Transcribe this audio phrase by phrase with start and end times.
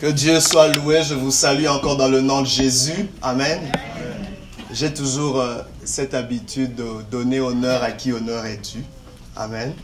[0.00, 1.02] Que Dieu soit loué.
[1.02, 3.06] Je vous salue encore dans le nom de Jésus.
[3.20, 3.60] Amen.
[4.72, 8.82] J'ai toujours euh, cette habitude de donner honneur à qui honneur est dû.
[9.36, 9.74] Amen.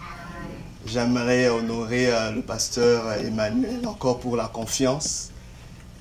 [0.86, 5.32] J'aimerais honorer euh, le pasteur Emmanuel encore pour la confiance.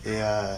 [0.05, 0.55] Et euh,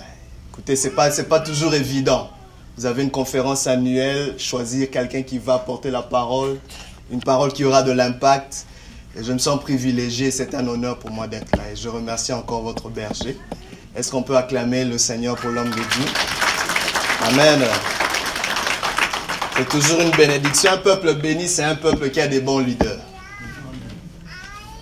[0.51, 2.29] écoutez, c'est pas c'est pas toujours évident.
[2.77, 6.59] Vous avez une conférence annuelle, choisir quelqu'un qui va porter la parole,
[7.11, 8.67] une parole qui aura de l'impact.
[9.19, 11.63] Et je me sens privilégié, c'est un honneur pour moi d'être là.
[11.71, 13.35] Et je remercie encore votre berger.
[13.95, 16.05] Est-ce qu'on peut acclamer le Seigneur pour l'homme de Dieu?
[17.25, 17.63] Amen.
[19.57, 20.71] C'est toujours une bénédiction.
[20.71, 22.99] Un peuple béni, c'est un peuple qui a des bons leaders.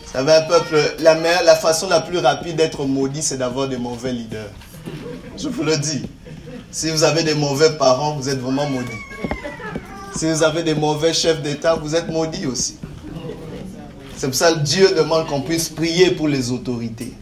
[0.04, 3.78] Vous savez, un peuple, la, la façon la plus rapide d'être maudit, c'est d'avoir des
[3.78, 4.52] mauvais leaders.
[5.38, 6.04] Je vous le dis.
[6.72, 8.92] Si vous avez des mauvais parents, vous êtes vraiment maudit.
[10.14, 12.78] Si vous avez des mauvais chefs d'État, vous êtes maudit aussi.
[14.18, 17.14] C'est pour ça que Dieu demande qu'on puisse prier pour les autorités.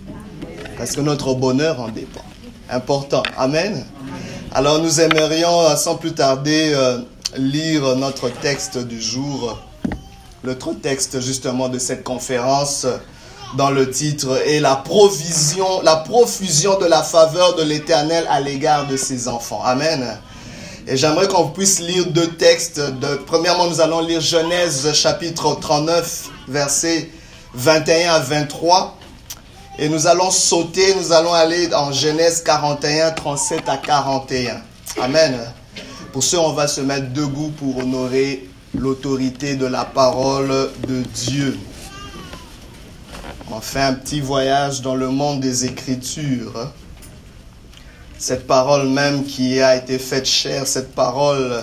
[0.78, 2.24] Parce que notre bonheur en dépend.
[2.70, 3.24] Important.
[3.38, 3.86] Amen.
[4.54, 7.00] Alors nous aimerions, sans plus tarder, euh,
[7.36, 9.58] lire notre texte du jour.
[10.44, 12.86] Notre texte justement de cette conférence
[13.58, 18.88] dans le titre est la provision, la profusion de la faveur de l'Éternel à l'égard
[18.88, 19.62] de ses enfants.
[19.64, 20.18] Amen.
[20.86, 22.82] Et j'aimerais qu'on puisse lire deux textes.
[23.26, 27.10] Premièrement, nous allons lire Genèse chapitre 39, versets
[27.54, 28.98] 21 à 23.
[29.80, 34.62] Et nous allons sauter, nous allons aller en Genèse 41, 37 à 41.
[35.02, 35.40] Amen.
[36.12, 41.58] Pour ce, on va se mettre debout pour honorer l'autorité de la parole de Dieu.
[43.52, 46.72] On fait un petit voyage dans le monde des Écritures
[48.24, 51.62] cette parole même qui a été faite chère, cette parole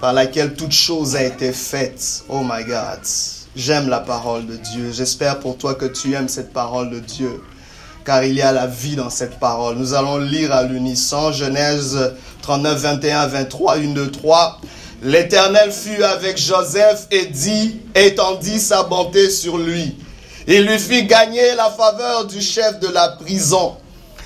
[0.00, 2.24] par laquelle toute chose a été faite.
[2.30, 3.00] Oh my God.
[3.56, 4.90] J'aime la parole de Dieu.
[4.92, 7.40] J'espère pour toi que tu aimes cette parole de Dieu.
[8.04, 9.76] Car il y a la vie dans cette parole.
[9.76, 14.60] Nous allons lire à l'unisson Genèse 39, 21, 23, 1, 2, 3.
[15.04, 19.96] L'Éternel fut avec Joseph et dit, étendit sa bonté sur lui.
[20.48, 23.76] Il lui fit gagner la faveur du chef de la prison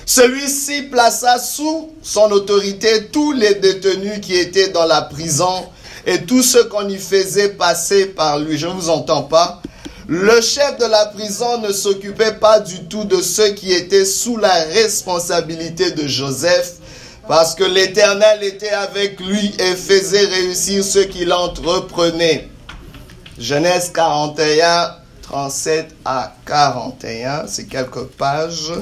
[0.09, 5.67] celui-ci plaça sous son autorité tous les détenus qui étaient dans la prison
[6.09, 8.57] et tous ceux qu'on y faisait passer par lui.
[8.57, 9.61] Je ne vous entends pas.
[10.07, 14.37] Le chef de la prison ne s'occupait pas du tout de ceux qui étaient sous
[14.37, 16.77] la responsabilité de Joseph,
[17.27, 22.49] parce que l'Éternel était avec lui et faisait réussir ce qu'il entreprenait.
[23.37, 28.73] Genèse 41, 37 à 41, c'est quelques pages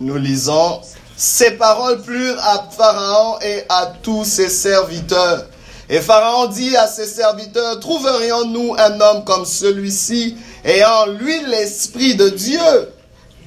[0.00, 0.80] nous lisons,
[1.20, 5.44] ces paroles plurent à Pharaon et à tous ses serviteurs.
[5.90, 12.30] Et Pharaon dit à ses serviteurs, trouverions-nous un homme comme celui-ci, ayant lui l'Esprit de
[12.30, 12.88] Dieu?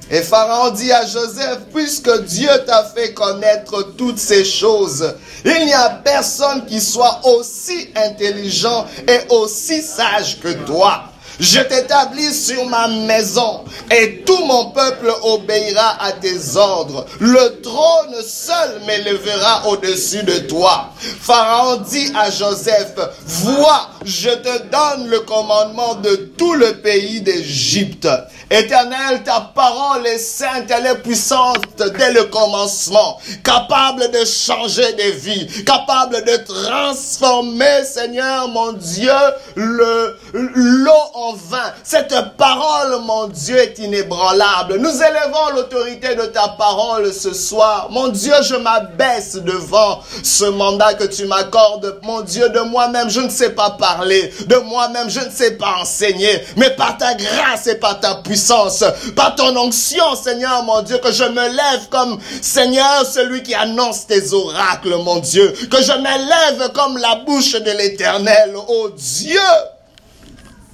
[0.08, 5.12] Et Pharaon dit à Joseph, puisque Dieu t'a fait connaître toutes ces choses,
[5.44, 11.06] il n'y a personne qui soit aussi intelligent et aussi sage que toi.
[11.40, 17.06] Je t'établis sur ma maison et tout mon peuple obéira à tes ordres.
[17.20, 20.90] Le trône seul m'élèvera au-dessus de toi.
[21.20, 22.94] Pharaon dit à Joseph,
[23.26, 28.08] vois, je te donne le commandement de tout le pays d'Égypte.
[28.50, 31.64] Éternel, ta parole est sainte, elle est puissante
[31.98, 39.10] dès le commencement, capable de changer des vies, capable de transformer, Seigneur mon Dieu,
[39.54, 41.72] le l'eau en vin.
[41.82, 44.76] Cette parole, mon Dieu, est inébranlable.
[44.78, 47.88] Nous élevons l'autorité de ta parole ce soir.
[47.90, 51.98] Mon Dieu, je m'abaisse devant ce mandat que tu m'accordes.
[52.02, 54.32] Mon Dieu, de moi-même, je ne sais pas parler.
[54.46, 56.44] De moi-même, je ne sais pas enseigner.
[56.56, 58.84] Mais par ta grâce et par ta puissance,
[59.16, 64.06] par ton onction, Seigneur mon Dieu, que je me lève comme Seigneur, celui qui annonce
[64.06, 69.40] tes oracles, mon Dieu, que je me lève comme la bouche de l'éternel, oh Dieu,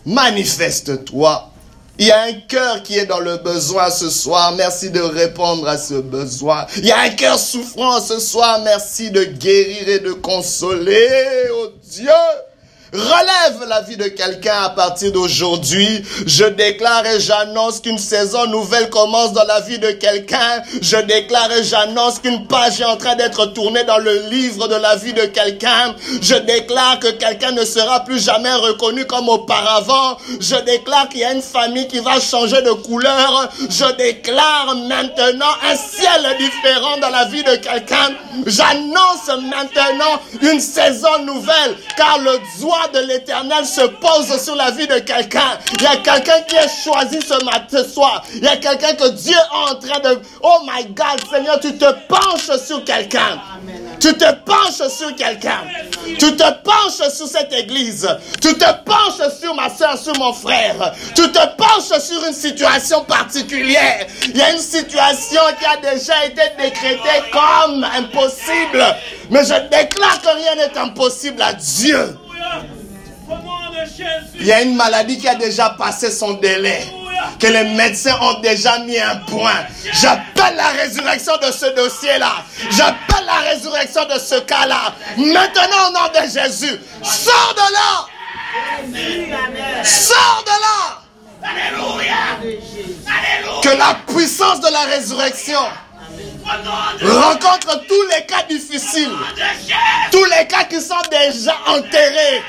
[0.06, 1.50] manifeste-toi.
[1.98, 4.54] Il y a un cœur qui est dans le besoin ce soir.
[4.56, 6.66] Merci de répondre à ce besoin.
[6.78, 8.62] Il y a un cœur souffrant ce soir.
[8.64, 11.08] Merci de guérir et de consoler,
[11.52, 12.08] oh Dieu.
[12.92, 16.04] Relève la vie de quelqu'un à partir d'aujourd'hui.
[16.26, 20.62] Je déclare et j'annonce qu'une saison nouvelle commence dans la vie de quelqu'un.
[20.82, 24.74] Je déclare et j'annonce qu'une page est en train d'être tournée dans le livre de
[24.74, 25.94] la vie de quelqu'un.
[26.20, 30.16] Je déclare que quelqu'un ne sera plus jamais reconnu comme auparavant.
[30.40, 33.50] Je déclare qu'il y a une famille qui va changer de couleur.
[33.68, 38.16] Je déclare maintenant un ciel différent dans la vie de quelqu'un.
[38.46, 44.70] J'annonce maintenant une saison nouvelle car le doigt gloire de l'éternel se pose sur la
[44.70, 45.58] vie de quelqu'un.
[45.74, 48.22] Il y a quelqu'un qui est choisi ce matin, ce soir.
[48.34, 50.20] Il y a quelqu'un que Dieu est en train de...
[50.42, 53.40] Oh my God, Seigneur, tu te penches sur quelqu'un.
[54.00, 55.60] Tu te penches sur quelqu'un.
[56.18, 58.08] Tu te penches sur cette église.
[58.40, 60.94] Tu te penches sur ma soeur, sur mon frère.
[61.14, 64.06] Tu te penches sur une situation particulière.
[64.24, 68.84] Il y a une situation qui a déjà été décrétée comme impossible.
[69.30, 72.16] Mais je déclare que rien n'est impossible à Dieu.
[74.38, 76.82] Il y a une maladie qui a déjà passé son délai
[77.38, 79.66] que les médecins ont déjà mis un point.
[79.92, 82.44] J'appelle la résurrection de ce dossier-là.
[82.70, 84.94] J'appelle la résurrection de ce cas-là.
[85.16, 88.06] Maintenant, au nom de Jésus, sors de là.
[89.84, 91.00] Sors de là.
[91.42, 92.50] Alléluia.
[93.62, 95.60] Que la puissance de la résurrection
[96.46, 99.12] rencontre tous les cas difficiles,
[100.10, 102.42] tous les cas qui sont déjà enterrés.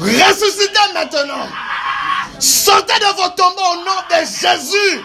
[0.00, 1.46] Ressuscitez maintenant.
[2.38, 5.00] Sortez de vos tombeaux au nom de Jésus.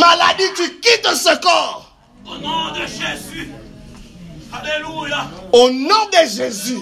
[0.00, 1.90] Maladie, tu quittes ce corps.
[2.24, 3.50] Au nom de Jésus.
[4.52, 5.26] Alléluia.
[5.52, 6.78] Au nom de Jésus.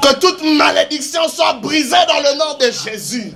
[0.00, 3.32] Que toute malédiction soit brisée dans le nom de Jésus.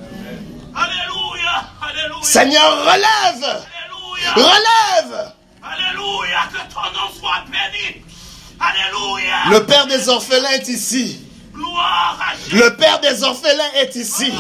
[0.75, 1.65] Alléluia.
[1.83, 2.23] Alléluia.
[2.23, 3.67] Seigneur, relève.
[4.35, 5.33] Relève.
[5.63, 6.49] Alléluia.
[6.53, 8.03] Que ton nom soit béni.
[8.61, 9.51] Alléluia.
[9.51, 11.21] Le Père des orphelins est ici.
[12.53, 14.33] Le Père des orphelins est ici.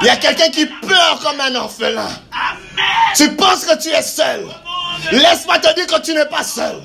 [0.00, 2.08] Il y a quelqu'un qui pleure comme un orphelin.
[3.16, 4.46] Tu penses que tu es seul.
[5.12, 6.76] Laisse-moi te dire que tu n'es pas seul.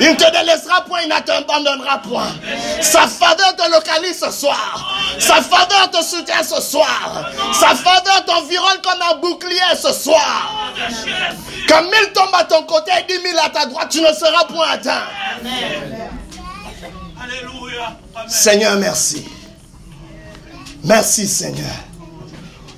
[0.00, 2.28] Il ne te délaissera point, il ne t'abandonnera point.
[2.80, 4.94] Sa faveur te localise ce soir.
[5.18, 7.30] Sa faveur te soutient ce soir.
[7.58, 10.72] Sa faveur t'environne comme un bouclier ce soir.
[11.68, 14.44] Quand mille tombent à ton côté et dix mille à ta droite, tu ne seras
[14.44, 15.02] point atteint.
[18.28, 19.24] Seigneur, merci.
[20.84, 21.74] Merci, Seigneur.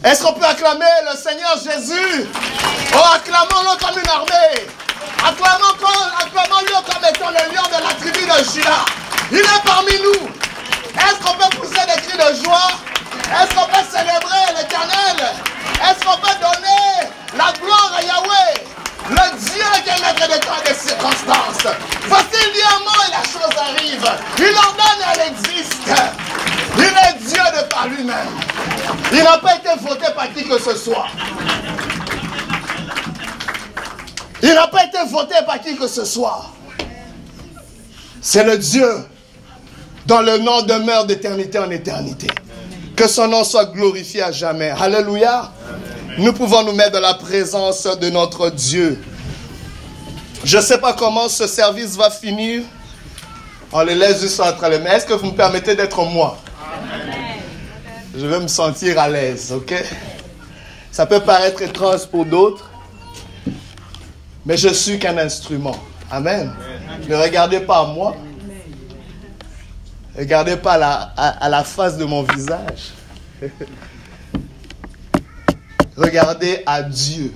[0.05, 2.27] Est-ce qu'on peut acclamer le Seigneur Jésus?
[2.95, 4.67] Oh, acclamons-le comme une armée.
[5.27, 8.85] Acclamons-le comme étant le lion de la tribu de Judas.
[9.33, 10.48] Il est parmi nous.
[30.49, 31.07] Que ce soit.
[34.43, 36.47] Il n'a pas été voté par qui que ce soit.
[38.21, 38.89] C'est le Dieu
[40.07, 42.29] dont le nom demeure d'éternité en éternité.
[42.97, 44.71] Que son nom soit glorifié à jamais.
[44.71, 45.53] Alléluia.
[46.19, 49.01] Nous pouvons nous mettre dans la présence de notre Dieu.
[50.45, 52.63] Je ne sais pas comment ce service va finir.
[53.71, 54.93] On les laisse juste entre les mains.
[54.93, 56.39] Est-ce que vous me permettez d'être moi?
[58.17, 59.75] Je vais me sentir à l'aise, ok?
[60.91, 62.71] Ça peut paraître étrange pour d'autres,
[64.45, 65.77] mais je suis qu'un instrument.
[66.11, 66.53] Amen.
[67.09, 68.17] Ne regardez pas à moi.
[70.17, 72.93] Regardez pas à la, à la face de mon visage.
[75.97, 77.33] Regardez à Dieu.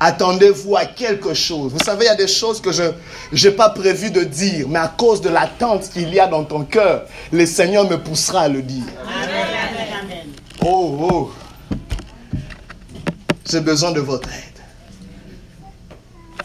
[0.00, 1.72] Attendez-vous à quelque chose.
[1.72, 2.92] Vous savez, il y a des choses que je
[3.32, 6.64] n'ai pas prévu de dire, mais à cause de l'attente qu'il y a dans ton
[6.64, 8.84] cœur, le Seigneur me poussera à le dire.
[9.06, 10.26] Amen.
[10.62, 11.32] Oh, oh.
[13.46, 14.60] J'ai besoin de votre aide.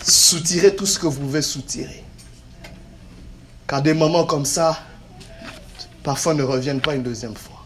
[0.04, 2.04] Soutirez tout ce que vous pouvez soutirer.
[3.68, 4.80] Car des moments comme ça,
[6.04, 7.64] parfois ne reviennent pas une deuxième fois.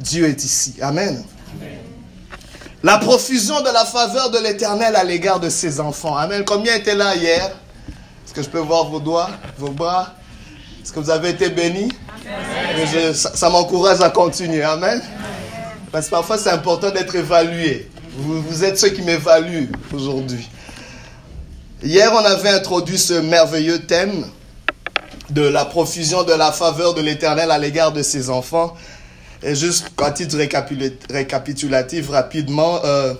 [0.00, 0.76] Dieu est ici.
[0.80, 1.24] Amen.
[2.82, 6.16] La profusion de la faveur de l'Éternel à l'égard de ses enfants.
[6.16, 6.44] Amen.
[6.44, 7.56] Combien étaient là hier?
[8.24, 10.14] Est-ce que je peux voir vos doigts, vos bras?
[10.82, 11.92] Est-ce que vous avez été bénis?
[13.14, 14.62] Ça, m'encourage à continuer.
[14.62, 15.00] Amen.
[15.92, 17.90] Parce que parfois c'est important d'être évalué.
[18.14, 20.46] Vous, êtes ceux qui m'évaluent aujourd'hui.
[21.82, 24.26] Hier, on avait introduit ce merveilleux thème
[25.30, 28.76] de la profusion de la faveur de l'Éternel à l'égard de ses enfants.
[29.42, 30.36] Et juste à titre
[31.10, 33.14] récapitulatif rapidement, euh,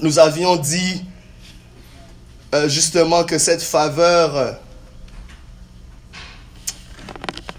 [0.00, 1.04] nous avions dit
[2.54, 4.56] euh, justement que cette faveur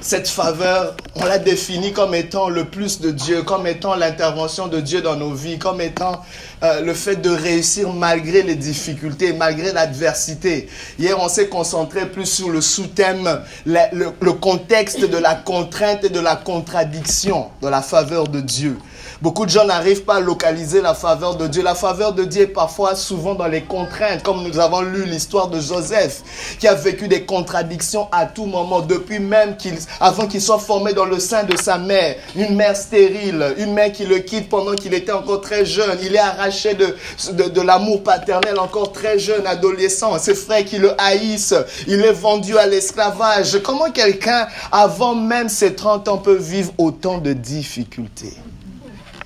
[0.04, 4.82] cette faveur, on l'a définie comme étant le plus de Dieu, comme étant l'intervention de
[4.82, 6.22] Dieu dans nos vies, comme étant
[6.62, 10.68] euh, le fait de réussir malgré les difficultés, malgré l'adversité.
[11.00, 16.20] Hier, on s'est concentré plus sur le sous-thème, le, contexte de la contrainte et de
[16.20, 18.78] la contradiction, de la faveur de Dieu.
[19.24, 21.64] Beaucoup de gens n'arrivent pas à localiser la faveur de Dieu.
[21.64, 25.48] La faveur de Dieu est parfois souvent dans les contraintes, comme nous avons lu l'histoire
[25.48, 30.42] de Joseph, qui a vécu des contradictions à tout moment, depuis même qu'il, avant qu'il
[30.42, 34.18] soit formé dans le sein de sa mère, une mère stérile, une mère qui le
[34.18, 35.98] quitte pendant qu'il était encore très jeune.
[36.04, 36.94] Il est arraché de,
[37.32, 40.20] de, de l'amour paternel encore très jeune, adolescent.
[40.20, 41.56] Ses frères qui le haïssent.
[41.88, 43.58] Il est vendu à l'esclavage.
[43.64, 48.34] Comment quelqu'un, avant même ses 30 ans, peut vivre autant de difficultés?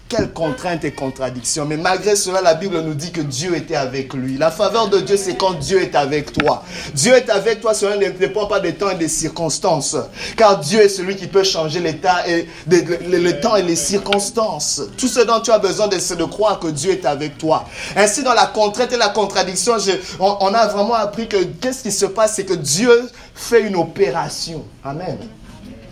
[0.10, 1.66] Quelle contrainte et contradiction.
[1.66, 4.38] Mais malgré cela, la Bible nous dit que Dieu était avec lui.
[4.38, 6.64] La faveur de Dieu, c'est quand Dieu est avec toi.
[6.94, 9.98] Dieu est avec toi, cela ne dépend pas des temps et des circonstances.
[10.38, 14.82] Car Dieu est celui qui peut changer l'état et le, temps et les circonstances.
[14.98, 17.66] Tout ce dont tu as besoin, c'est de croire que Dieu est avec toi.
[17.98, 19.74] Ainsi, dans la contrainte et la contradiction,
[20.22, 23.76] on, on a vraiment appris que qu'est-ce qui se passe, c'est que Dieu fait une
[23.76, 24.64] opération.
[24.86, 25.18] Amen.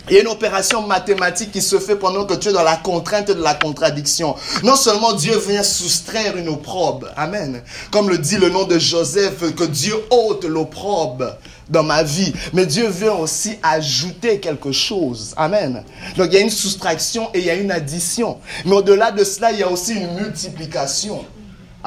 [0.08, 2.76] Il y a une opération mathématique qui se fait pendant que tu es dans la
[2.76, 4.36] contrainte de la contradiction.
[4.62, 7.64] Non seulement Dieu vient soustraire une opprobe, Amen.
[7.90, 11.36] Comme le dit le nom de Joseph, que Dieu ôte l'opprobe
[11.70, 15.34] dans ma vie, mais Dieu vient aussi ajouter quelque chose.
[15.38, 15.84] Amen.
[16.18, 18.38] Donc il y a une soustraction et il y a une addition.
[18.66, 21.26] Mais au-delà de cela, il y a aussi une multiplication.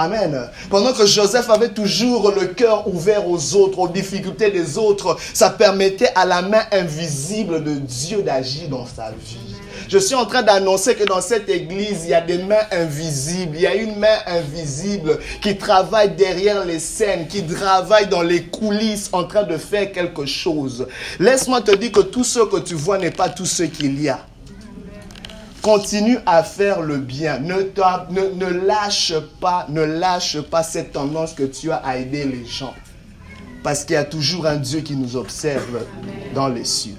[0.00, 0.48] Amen.
[0.70, 5.50] Pendant que Joseph avait toujours le cœur ouvert aux autres, aux difficultés des autres, ça
[5.50, 9.56] permettait à la main invisible de Dieu d'agir dans sa vie.
[9.88, 13.56] Je suis en train d'annoncer que dans cette église, il y a des mains invisibles.
[13.56, 18.44] Il y a une main invisible qui travaille derrière les scènes, qui travaille dans les
[18.44, 20.86] coulisses en train de faire quelque chose.
[21.18, 24.08] Laisse-moi te dire que tout ce que tu vois n'est pas tout ce qu'il y
[24.08, 24.27] a.
[25.62, 27.38] Continue à faire le bien.
[27.40, 32.74] Ne, lâche pas, ne lâche pas cette tendance que tu as à aider les gens.
[33.62, 35.84] Parce qu'il y a toujours un Dieu qui nous observe
[36.34, 36.96] dans les cieux.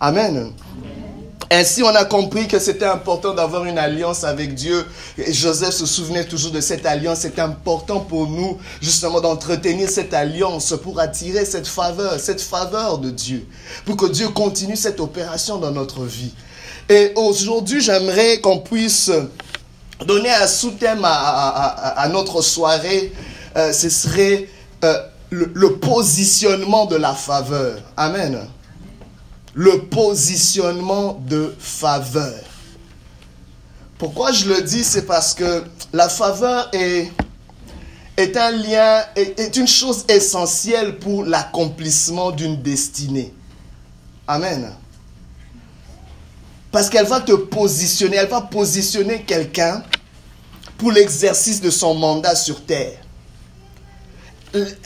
[0.00, 0.52] Amen.
[1.50, 4.84] Ainsi, on a compris que c'était important d'avoir une alliance avec Dieu.
[5.16, 7.20] Et Joseph se souvenait toujours de cette alliance.
[7.20, 13.10] C'est important pour nous, justement, d'entretenir cette alliance pour attirer cette faveur, cette faveur de
[13.10, 13.46] Dieu.
[13.84, 16.34] Pour que Dieu continue cette opération dans notre vie.
[16.88, 19.10] Et aujourd'hui, j'aimerais qu'on puisse
[20.04, 23.12] donner un sous-thème à, notre soirée.
[23.56, 24.48] Euh, ce serait
[24.84, 27.80] euh, le, positionnement de la faveur.
[27.96, 28.46] Amen.
[29.54, 32.40] Le positionnement de faveur.
[33.98, 34.84] Pourquoi je le dis?
[34.84, 37.10] C'est parce que la faveur est,
[38.18, 43.32] est un lien, est une chose essentielle pour l'accomplissement d'une destinée.
[44.28, 44.70] Amen.
[46.76, 49.82] Parce qu'elle va te positionner, elle va positionner quelqu'un
[50.76, 52.98] pour l'exercice de son mandat sur terre.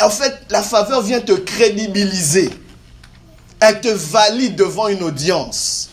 [0.01, 2.49] En fait, la faveur vient te crédibiliser.
[3.59, 5.91] Elle te valide devant une audience,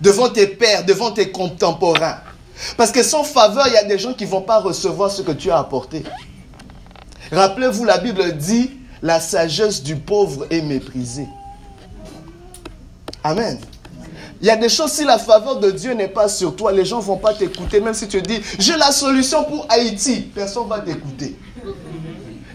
[0.00, 2.20] devant tes pères, devant tes contemporains.
[2.76, 5.22] Parce que sans faveur, il y a des gens qui ne vont pas recevoir ce
[5.22, 6.04] que tu as apporté.
[7.32, 8.70] Rappelez-vous, la Bible dit,
[9.02, 11.26] la sagesse du pauvre est méprisée.
[13.24, 13.58] Amen.
[14.40, 16.84] Il y a des choses, si la faveur de Dieu n'est pas sur toi, les
[16.84, 20.64] gens ne vont pas t'écouter, même si tu dis, j'ai la solution pour Haïti, personne
[20.64, 21.36] ne va t'écouter.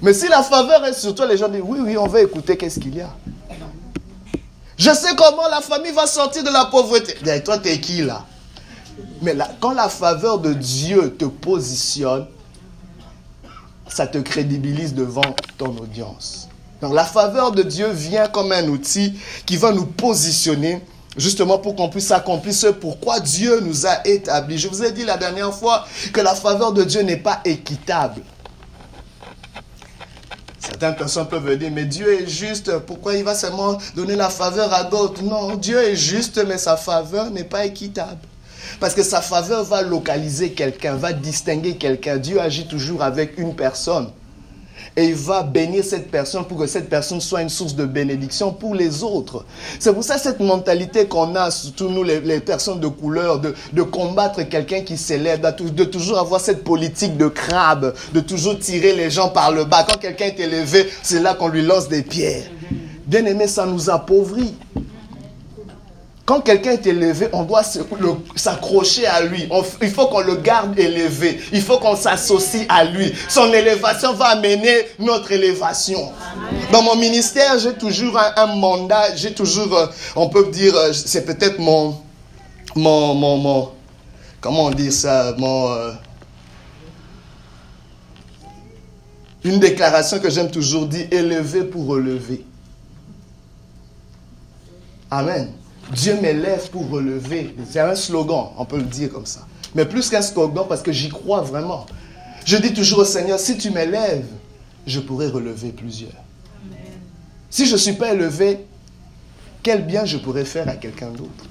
[0.01, 2.57] Mais si la faveur est sur toi, les gens disent, oui, oui, on va écouter
[2.57, 3.09] qu'est-ce qu'il y a?
[4.77, 7.15] Je sais comment la famille va sortir de la pauvreté.
[7.27, 8.25] Et toi, es qui là?
[9.21, 12.27] Mais quand la faveur de Dieu te positionne,
[13.89, 16.47] ça te crédibilise devant ton audience.
[16.81, 20.81] Donc la faveur de Dieu vient comme un outil qui va nous positionner
[21.19, 24.57] justement pour qu'on puisse accomplir ce pourquoi Dieu nous a établis.
[24.57, 28.21] Je vous ai dit la dernière fois que la faveur de Dieu n'est pas équitable.
[30.59, 34.73] Certaines personnes peuvent dire, mais Dieu est juste, pourquoi il va seulement donner la faveur
[34.73, 35.23] à d'autres?
[35.23, 38.19] Non, Dieu est juste, mais sa faveur n'est pas équitable.
[38.79, 42.17] Parce que sa faveur va localiser quelqu'un, va distinguer quelqu'un.
[42.17, 44.11] Dieu agit toujours avec une personne
[44.99, 48.51] et il va bénir cette personne pour que cette personne soit une source de bénédiction
[48.51, 49.45] pour les autres.
[49.79, 53.81] C'est pour ça cette mentalité qu'on a, surtout nous les, personnes de couleur, de, de
[53.81, 59.09] combattre quelqu'un qui s'élève, de toujours avoir cette politique de crabe, de toujours tirer les
[59.09, 59.85] gens par le bas.
[59.89, 62.43] Quand quelqu'un est élevé, c'est là qu'on lui lance des pierres.
[63.07, 64.53] Bien aimé, ça nous appauvrit.
[66.29, 67.63] Quand quelqu'un est élevé, on doit
[68.35, 69.49] s'accrocher à lui.
[69.81, 71.39] il faut qu'on le garde élevé.
[71.51, 73.11] Il faut qu'on s'associe à lui.
[73.27, 76.11] Son élévation va amener notre élévation.
[76.71, 79.15] Dans mon ministère, j'ai toujours un, mandat.
[79.15, 81.97] J'ai toujours, euh, on peut dire, euh, c'est peut-être mon,
[82.75, 83.71] mon, mon,
[84.39, 85.93] comment on dit ça, mon, euh,
[89.45, 92.45] une déclaration que j'aime toujours dire, élever pour relever.
[95.09, 95.53] Amen.
[95.93, 97.55] Dieu m'élève pour relever.
[97.69, 99.41] C'est un slogan, on peut le dire comme ça.
[99.75, 101.85] Mais plus qu'un slogan parce que j'y crois vraiment.
[102.45, 104.25] Je dis toujours au Seigneur, si tu m'élèves,
[104.85, 106.11] je pourrai relever plusieurs.
[107.49, 108.65] Si je ne suis pas élevé,
[109.63, 111.45] quel bien je pourrais faire à quelqu'un d'autre?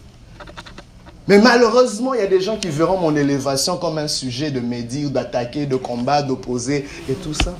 [1.26, 4.60] Mais malheureusement, il y a des gens qui verront mon élévation comme un sujet de
[4.60, 7.54] médire, d'attaquer, de combat, d'opposer et tout ça.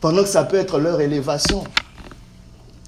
[0.00, 1.62] Pendant que ça peut être leur élévation.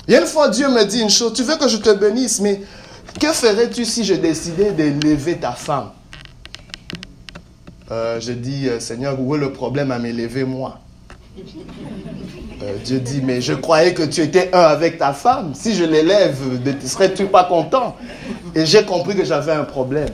[0.09, 1.91] Il y a une fois, Dieu me dit une chose, tu veux que je te
[1.91, 2.63] bénisse, mais
[3.21, 5.91] que ferais-tu si je décidais d'élever ta femme?
[7.91, 10.81] Euh, Je dis, euh, Seigneur, où est le problème à m'élever moi?
[12.63, 15.53] Euh, Dieu dit, mais je croyais que tu étais un avec ta femme.
[15.55, 17.95] Si je l'élève, ne serais-tu pas content?
[18.55, 20.09] Et j'ai compris que j'avais un problème.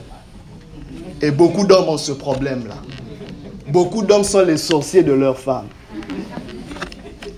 [1.21, 2.75] Et beaucoup d'hommes ont ce problème-là.
[3.69, 5.67] Beaucoup d'hommes sont les sorciers de leur femme.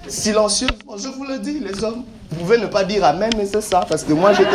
[0.08, 2.04] Silencieux, je vous le dis, les hommes.
[2.38, 3.84] Vous pouvez ne pas dire Amen, mais c'est ça.
[3.88, 4.50] Parce que moi, j'étais.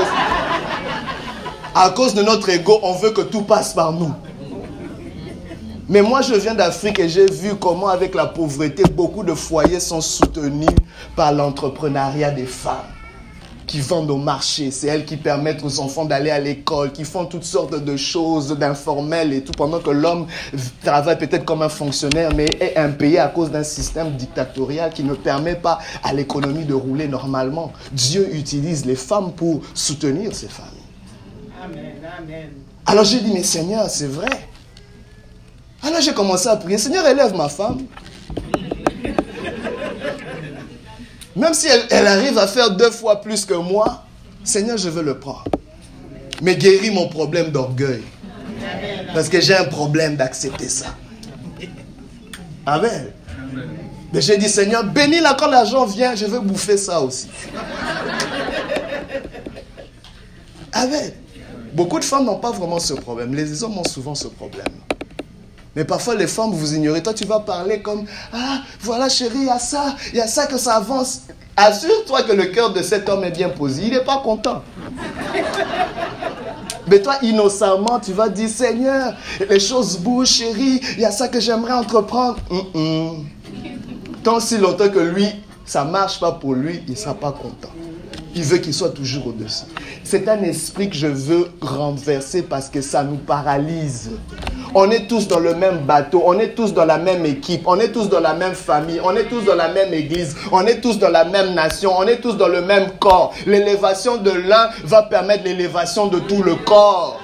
[1.74, 4.12] À cause de notre ego, on veut que tout passe par nous.
[5.88, 9.80] Mais moi, je viens d'Afrique et j'ai vu comment, avec la pauvreté, beaucoup de foyers
[9.80, 10.68] sont soutenus
[11.16, 12.76] par l'entrepreneuriat des femmes
[13.72, 14.70] qui vendent au marché.
[14.70, 18.48] C'est elles qui permettent aux enfants d'aller à l'école, qui font toutes sortes de choses
[18.58, 20.26] d'informelles et tout, pendant que l'homme
[20.84, 25.14] travaille peut-être comme un fonctionnaire, mais est impayé à cause d'un système dictatorial qui ne
[25.14, 27.72] permet pas à l'économie de rouler normalement.
[27.92, 30.72] Dieu utilise les femmes pour soutenir ces familles.
[31.64, 32.50] Amen, amen.
[32.84, 34.48] Alors j'ai dit, mais Seigneur, c'est vrai.
[35.82, 37.78] Alors j'ai commencé à prier, Seigneur, élève ma femme.
[41.34, 44.04] Même si elle, arrive à faire deux fois plus que moi,
[44.44, 45.44] Seigneur, je veux le prendre.
[46.42, 48.02] Mais guéris mon problème d'orgueil.
[49.14, 50.94] Parce que j'ai un problème d'accepter ça.
[52.66, 53.12] Amen.
[54.12, 57.28] Mais j'ai dit, Seigneur, bénis-la quand l'argent vient, je veux bouffer ça aussi.
[60.72, 61.12] Amen.
[61.72, 63.34] Beaucoup de femmes n'ont pas vraiment ce problème.
[63.34, 64.66] Les hommes ont souvent ce problème.
[65.74, 67.02] Mais parfois, les femmes, vous ignorez.
[67.02, 70.26] Toi, tu vas parler comme Ah, voilà, chérie, il y a ça, il y a
[70.26, 71.22] ça que ça avance.
[71.56, 73.82] Assure-toi que le cœur de cet homme est bien posé.
[73.84, 74.62] Il n'est pas content.
[76.88, 79.14] Mais toi, innocemment, tu vas dire Seigneur,
[79.48, 82.38] les choses bougent, chérie, il y a ça que j'aimerais entreprendre.
[84.22, 85.26] Tant si longtemps que lui,
[85.64, 87.72] ça ne marche pas pour lui, il ne sera pas content.
[88.34, 89.64] Il veut qu'il soit toujours au-dessus.
[90.04, 94.10] C'est un esprit que je veux renverser parce que ça nous paralyse.
[94.74, 97.78] On est tous dans le même bateau, on est tous dans la même équipe, on
[97.78, 100.80] est tous dans la même famille, on est tous dans la même église, on est
[100.80, 103.34] tous dans la même nation, on est tous dans le même corps.
[103.44, 107.20] L'élévation de l'un va permettre l'élévation de tout le corps.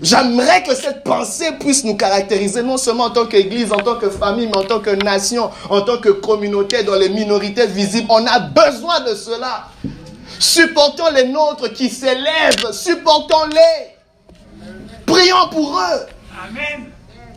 [0.00, 4.08] J'aimerais que cette pensée puisse nous caractériser non seulement en tant qu'Église, en tant que
[4.08, 8.06] famille, mais en tant que nation, en tant que communauté dans les minorités visibles.
[8.08, 9.64] On a besoin de cela.
[10.38, 13.97] Supportons les nôtres qui s'élèvent, supportons-les.
[15.18, 16.06] Prions pour eux.
[16.44, 16.90] Amen.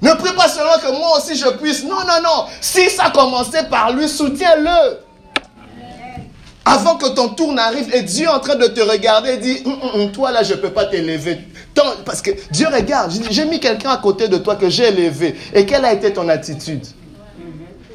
[0.03, 1.83] Ne prie pas seulement que moi aussi je puisse.
[1.83, 2.45] Non, non, non.
[2.59, 4.99] Si ça commençait par lui, soutiens-le.
[6.63, 9.63] Avant que ton tour n'arrive et Dieu est en train de te regarder et dit,
[9.65, 11.39] hum, hum, hum, toi là, je ne peux pas t'élever.
[12.05, 15.35] Parce que Dieu regarde, j'ai mis quelqu'un à côté de toi que j'ai élevé.
[15.53, 16.85] Et quelle a été ton attitude?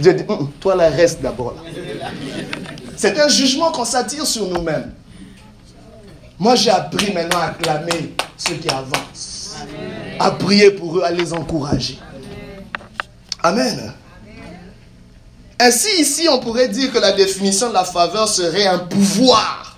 [0.00, 0.24] Dieu dit,
[0.60, 1.62] toi là, reste d'abord là.
[2.96, 4.92] C'est un jugement qu'on s'attire sur nous-mêmes.
[6.38, 9.35] Moi, j'ai appris maintenant à clamer ceux qui avancent,
[10.18, 11.98] à prier pour eux, à les encourager.
[13.42, 13.92] Amen.
[15.58, 19.76] Ainsi, ici, on pourrait dire que la définition de la faveur serait un pouvoir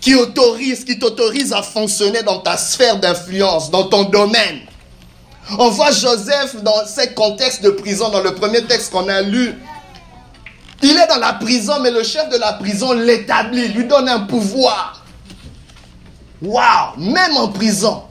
[0.00, 4.60] qui autorise, qui t'autorise à fonctionner dans ta sphère d'influence, dans ton domaine.
[5.58, 9.54] On voit Joseph dans ces contextes de prison, dans le premier texte qu'on a lu.
[10.82, 14.20] Il est dans la prison, mais le chef de la prison l'établit, lui donne un
[14.20, 15.02] pouvoir.
[16.42, 18.02] Waouh, même en prison.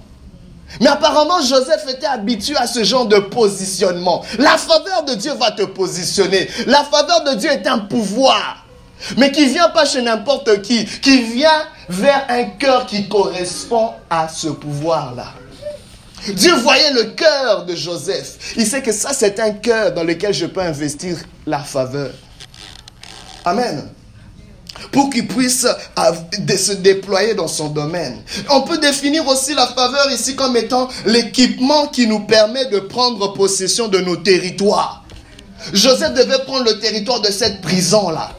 [0.79, 4.23] Mais apparemment, Joseph était habitué à ce genre de positionnement.
[4.39, 6.49] La faveur de Dieu va te positionner.
[6.65, 8.65] La faveur de Dieu est un pouvoir.
[9.17, 10.85] Mais qui vient pas chez n'importe qui.
[10.85, 15.27] Qui vient vers un cœur qui correspond à ce pouvoir-là.
[16.29, 18.53] Dieu voyait le cœur de Joseph.
[18.55, 22.11] Il sait que ça, c'est un cœur dans lequel je peux investir la faveur.
[23.43, 23.89] Amen
[24.91, 28.21] pour qu'il puisse euh, se déployer dans son domaine.
[28.49, 33.33] On peut définir aussi la faveur ici comme étant l'équipement qui nous permet de prendre
[33.33, 35.03] possession de nos territoires.
[35.71, 38.31] Joseph devait prendre le territoire de cette prison-là.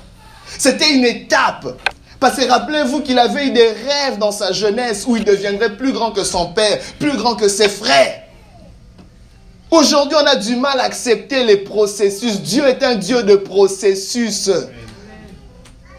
[0.59, 1.67] C'était une étape.
[2.21, 5.93] Parce que rappelez-vous qu'il avait eu des rêves dans sa jeunesse où il deviendrait plus
[5.93, 8.23] grand que son père, plus grand que ses frères.
[9.71, 12.41] Aujourd'hui, on a du mal à accepter les processus.
[12.41, 14.49] Dieu est un Dieu de processus.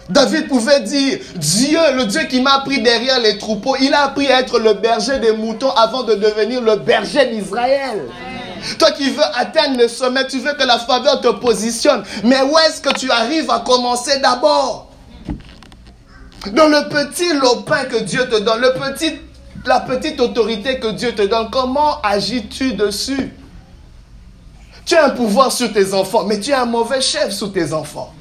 [0.09, 4.27] David pouvait dire, Dieu, le Dieu qui m'a pris derrière les troupeaux, il a appris
[4.27, 8.03] à être le berger des moutons avant de devenir le berger d'Israël.
[8.77, 12.03] Toi qui veux atteindre le sommet, tu veux que la faveur te positionne.
[12.23, 14.91] Mais où est-ce que tu arrives à commencer d'abord?
[16.51, 19.13] Dans le petit lopin que Dieu te donne, le petit,
[19.65, 23.33] la petite autorité que Dieu te donne, comment agis-tu dessus?
[24.85, 27.73] Tu as un pouvoir sur tes enfants, mais tu es un mauvais chef sur tes
[27.73, 28.13] enfants.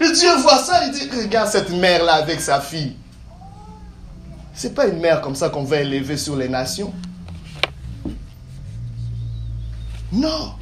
[0.00, 2.96] Et Dieu voit ça, il dit, regarde cette mère-là avec sa fille.
[4.54, 6.92] C'est pas une mère comme ça qu'on va élever sur les nations.
[10.12, 10.54] Non.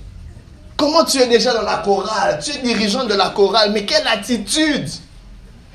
[0.77, 2.41] Comment tu es déjà dans la chorale?
[2.43, 4.89] Tu es dirigeant de la chorale, mais quelle attitude?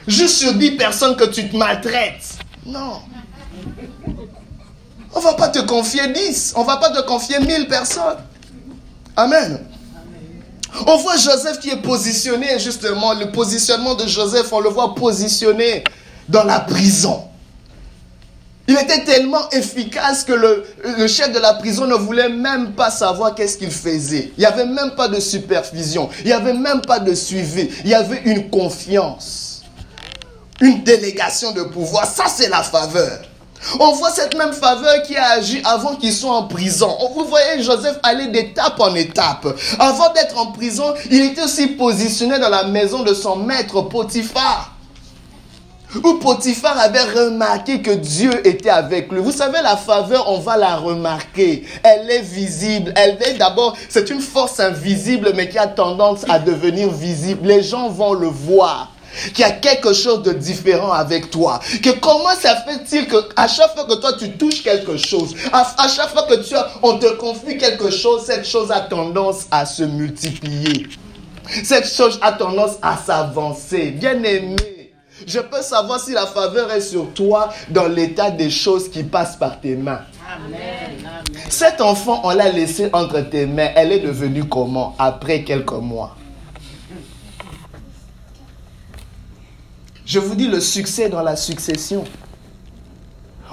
[0.08, 2.38] Juste sur 10 personnes que tu te maltraites.
[2.65, 3.02] Non.
[5.13, 8.17] On va pas te confier 10, on va pas te confier 1000 personnes.
[9.15, 9.60] Amen.
[10.88, 15.84] On voit Joseph qui est positionné, justement, le positionnement de Joseph, on le voit positionné
[16.28, 17.24] dans la prison.
[18.68, 23.36] Il était tellement efficace que le, chef de la prison ne voulait même pas savoir
[23.36, 24.32] qu'est-ce qu'il faisait.
[24.38, 26.10] Il n'y avait même pas de supervision.
[26.22, 27.70] Il n'y avait même pas de suivi.
[27.84, 29.64] Il y avait une confiance.
[30.62, 32.06] Une délégation de pouvoir.
[32.06, 33.20] Ça, c'est la faveur.
[33.80, 36.95] On voit cette même faveur qui a agi avant qu'ils soient en prison.
[37.15, 39.47] Vous voyez Joseph aller d'étape en étape.
[39.80, 44.73] Avant d'être en prison, il était aussi positionné dans la maison de son maître Potiphar
[46.04, 49.19] où Potiphar avait remarqué que Dieu était avec lui.
[49.19, 51.65] Vous savez, la faveur, on va la remarquer.
[51.84, 52.93] Elle est visible.
[52.95, 57.47] Elle est d'abord, c'est une force invisible, mais qui a tendance à devenir visible.
[57.47, 58.93] Les gens vont le voir
[59.34, 61.60] qu'il y a quelque chose de différent avec toi.
[61.82, 65.88] Que comment ça fait-il que à chaque fois que toi tu touches quelque chose, à,
[65.88, 69.65] chaque fois que tu as, on te confie quelque chose, cette chose a tendance à
[69.65, 70.88] se multiplier.
[71.63, 73.91] Cette chose a tendance à s'avancer.
[73.91, 74.93] Bien aimé,
[75.28, 79.36] je peux savoir si la faveur est sur toi dans l'état des choses qui passent
[79.36, 80.02] par tes mains.
[81.49, 83.69] Cet enfant, on l'a laissé entre tes mains.
[83.76, 86.15] Elle est devenue comment après quelques mois?
[90.06, 92.04] Je vous dis le succès dans la succession.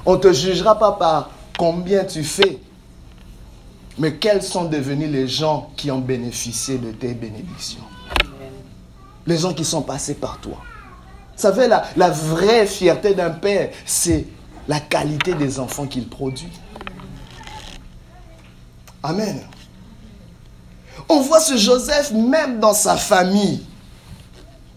[0.04, 2.58] On ne te jugera pas par combien tu fais,
[3.98, 7.84] mais quels sont devenus les gens qui ont bénéficié de tes bénédictions.
[9.26, 10.56] Les gens qui sont passés par toi.
[11.36, 14.26] Vous savez, la, la vraie fierté d'un père, c'est
[14.66, 16.50] la qualité des enfants qu'il produit.
[19.02, 19.40] Amen.
[21.08, 23.62] On voit ce Joseph même dans sa famille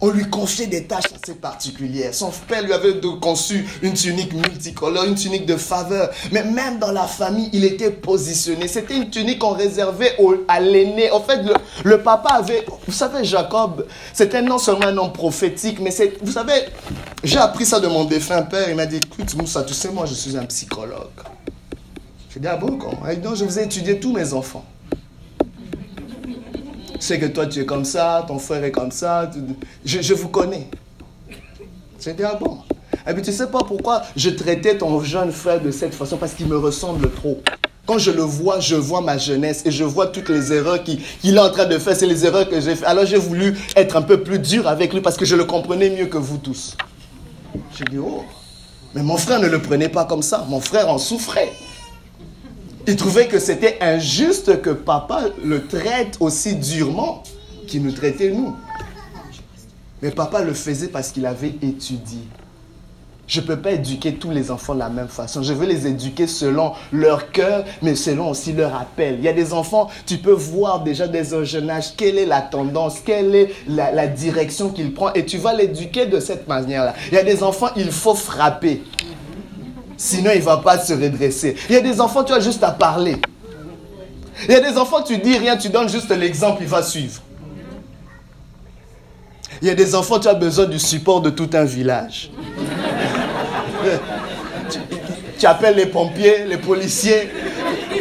[0.00, 2.14] on lui confiait des tâches assez particulières.
[2.14, 6.10] Son père lui avait conçu une tunique multicolore, une tunique de faveur.
[6.32, 8.68] Mais même dans la famille, il était positionné.
[8.68, 10.16] C'était une tunique qu'on réservait
[10.48, 11.10] à l'aîné.
[11.10, 11.40] En fait,
[11.84, 12.66] le, papa avait...
[12.86, 16.18] Vous savez, Jacob, c'était non seulement un homme prophétique, mais c'est...
[16.22, 16.64] Vous savez,
[17.22, 18.68] j'ai appris ça de mon défunt père.
[18.68, 21.08] Il m'a dit, écoute, Moussa, tu sais, moi, je suis un psychologue.
[22.32, 23.00] J'ai dit, ah bon, comment?
[23.22, 24.64] Donc, je vous ai étudié tous mes enfants
[27.00, 29.30] sais que toi tu es comme ça, ton frère est comme ça,
[29.84, 30.68] je, vous connais.
[32.00, 32.58] J'ai dit, ah bon.
[33.06, 36.34] Et puis tu sais pas pourquoi je traitais ton jeune frère de cette façon, parce
[36.34, 37.40] qu'il me ressemble trop.
[37.86, 41.00] Quand je le vois, je vois ma jeunesse et je vois toutes les erreurs qu'il
[41.36, 41.94] est en train de faire.
[41.94, 42.86] C'est les erreurs que j'ai fait.
[42.86, 45.90] Alors j'ai voulu être un peu plus dur avec lui parce que je le comprenais
[45.90, 46.76] mieux que vous tous.
[47.76, 48.24] J'ai dit, oh,
[48.94, 50.46] mais mon frère ne le prenait pas comme ça.
[50.48, 51.52] Mon frère en souffrait.
[52.86, 57.22] Il trouvait que c'était injuste que papa le traite aussi durement
[57.66, 58.54] qu'il nous traitait nous.
[60.02, 62.18] Mais papa le faisait parce qu'il avait étudié.
[63.26, 65.42] Je ne peux pas éduquer tous les enfants de la même façon.
[65.42, 69.16] Je veux les éduquer selon leur cœur, mais selon aussi leur appel.
[69.18, 72.26] Il y a des enfants, tu peux voir déjà dès un jeune âge quelle est
[72.26, 76.46] la tendance, quelle est la, la direction qu'il prend, et tu vas l'éduquer de cette
[76.46, 76.94] manière-là.
[77.10, 78.82] Il y a des enfants, il faut frapper.
[79.96, 81.56] Sinon, il ne va pas se redresser.
[81.68, 83.16] Il y a des enfants, tu as juste à parler.
[84.48, 87.22] Il y a des enfants, tu dis rien, tu donnes juste l'exemple, il va suivre.
[89.62, 92.30] Il y a des enfants, tu as besoin du support de tout un village.
[95.38, 97.30] tu, appelles les pompiers, les policiers,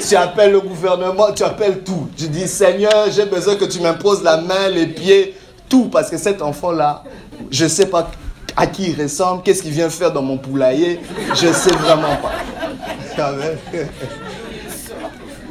[0.07, 2.09] tu appelles le gouvernement, tu appelles tout.
[2.17, 5.35] Tu dis, Seigneur, j'ai besoin que tu m'imposes la main, les pieds,
[5.69, 7.03] tout, parce que cet enfant-là,
[7.51, 8.09] je ne sais pas
[8.55, 10.99] à qui il ressemble, qu'est-ce qu'il vient faire dans mon poulailler,
[11.35, 12.33] je ne sais vraiment pas.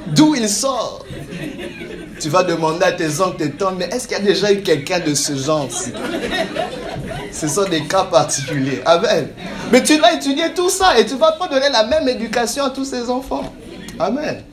[0.06, 1.04] D'où il sort?
[2.20, 4.62] Tu vas demander à tes oncles, tes tantes, mais est-ce qu'il y a déjà eu
[4.62, 5.92] quelqu'un de ce genre-ci?
[7.32, 8.80] Ce sont des cas particuliers.
[8.84, 9.28] Amen.
[9.72, 12.70] Mais tu vas étudier tout ça et tu vas pas donner la même éducation à
[12.70, 13.52] tous ces enfants.
[13.98, 14.44] Amen.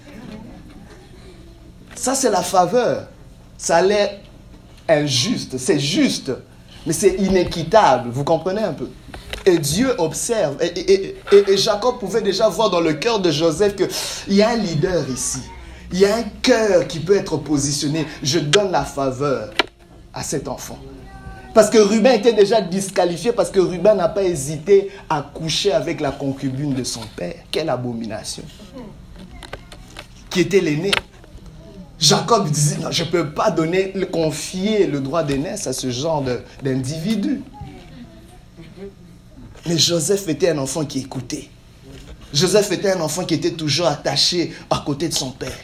[1.94, 3.08] Ça, c'est la faveur.
[3.58, 4.12] Ça l'air
[4.88, 5.58] injuste.
[5.58, 6.32] C'est juste
[6.90, 8.90] Mais c'est inéquitable, vous comprenez un peu
[9.46, 10.58] et Dieu observe.
[10.64, 11.16] Et,
[11.56, 15.44] Jacob pouvait déjà voir dans le cœur de Joseph qu'il y a un leader ici.
[15.92, 18.08] Il y a un cœur qui peut être positionné.
[18.24, 19.52] Je donne la faveur
[20.16, 20.80] à cet enfant.
[21.54, 26.02] Parce que Ruben était déjà disqualifié, parce que Ruben n'a pas hésité à coucher avec
[26.02, 27.36] la concubine de son père.
[27.52, 28.44] Quelle abomination.
[30.32, 30.90] Qui était l'aîné.
[32.00, 36.24] Jacob disait, non, je ne peux pas donner, confier le droit d'aînesse à ce genre
[36.64, 37.42] d'individu.
[39.66, 41.50] Mais Joseph était un enfant qui écoutait.
[42.34, 45.58] Joseph était un enfant qui était toujours attaché à côté de son père,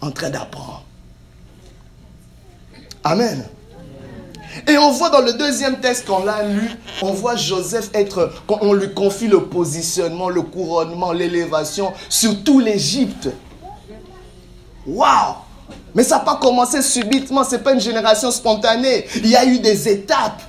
[0.00, 0.84] en train d'apprendre.
[3.02, 3.48] Amen.
[4.68, 6.70] Et on voit dans le deuxième texte qu'on l'a lu,
[7.02, 13.30] on voit Joseph être, on lui confie le positionnement, le couronnement, l'élévation sur tout l'Égypte.
[14.86, 15.34] Waouh!
[15.94, 19.06] Mais ça n'a pas commencé subitement, ce n'est pas une génération spontanée.
[19.16, 20.42] Il y a eu des étapes.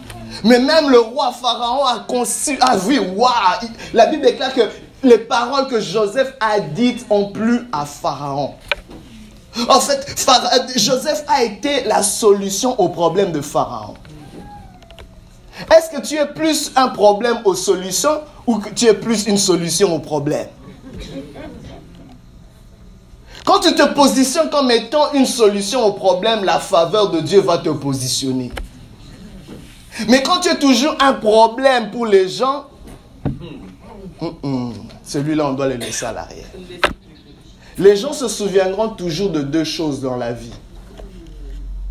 [0.44, 3.70] Mais même le roi Pharaon a conçu, a vu, waouh!
[3.94, 4.62] La Bible déclare que
[5.04, 8.56] les paroles que Joseph a dites ont plu à Pharaon.
[9.68, 10.26] En fait,
[10.78, 13.96] Joseph a été la solution au problème de Pharaon.
[15.76, 19.38] Est-ce que tu es plus un problème aux solutions ou que tu es plus une
[19.38, 20.48] solution au problème?
[23.46, 27.58] Quand tu te positionnes comme étant une solution au problème, la faveur de Dieu va
[27.58, 28.52] te positionner.
[30.08, 32.66] Mais quand tu es toujours un problème pour les gens,
[35.04, 36.46] celui-là, on doit le laisser à l'arrière.
[37.78, 40.54] Les gens se souviendront toujours de deux choses dans la vie.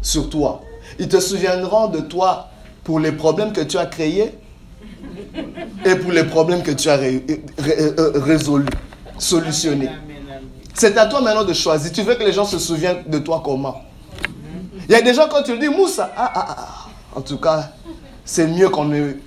[0.02, 0.62] Sur toi.
[0.98, 2.48] Ils te souviendront de toi
[2.84, 4.34] pour les problèmes que tu as créés
[5.84, 8.66] et pour les problèmes que tu as euh, résolus,
[9.18, 9.90] solutionnés.
[10.80, 11.92] C'est à toi maintenant de choisir.
[11.92, 13.82] Tu veux que les gens se souviennent de toi comment?
[14.88, 17.72] Il y a des gens quand tu dis Moussa, ah, ah, ah, en tout cas,
[18.24, 18.70] c'est mieux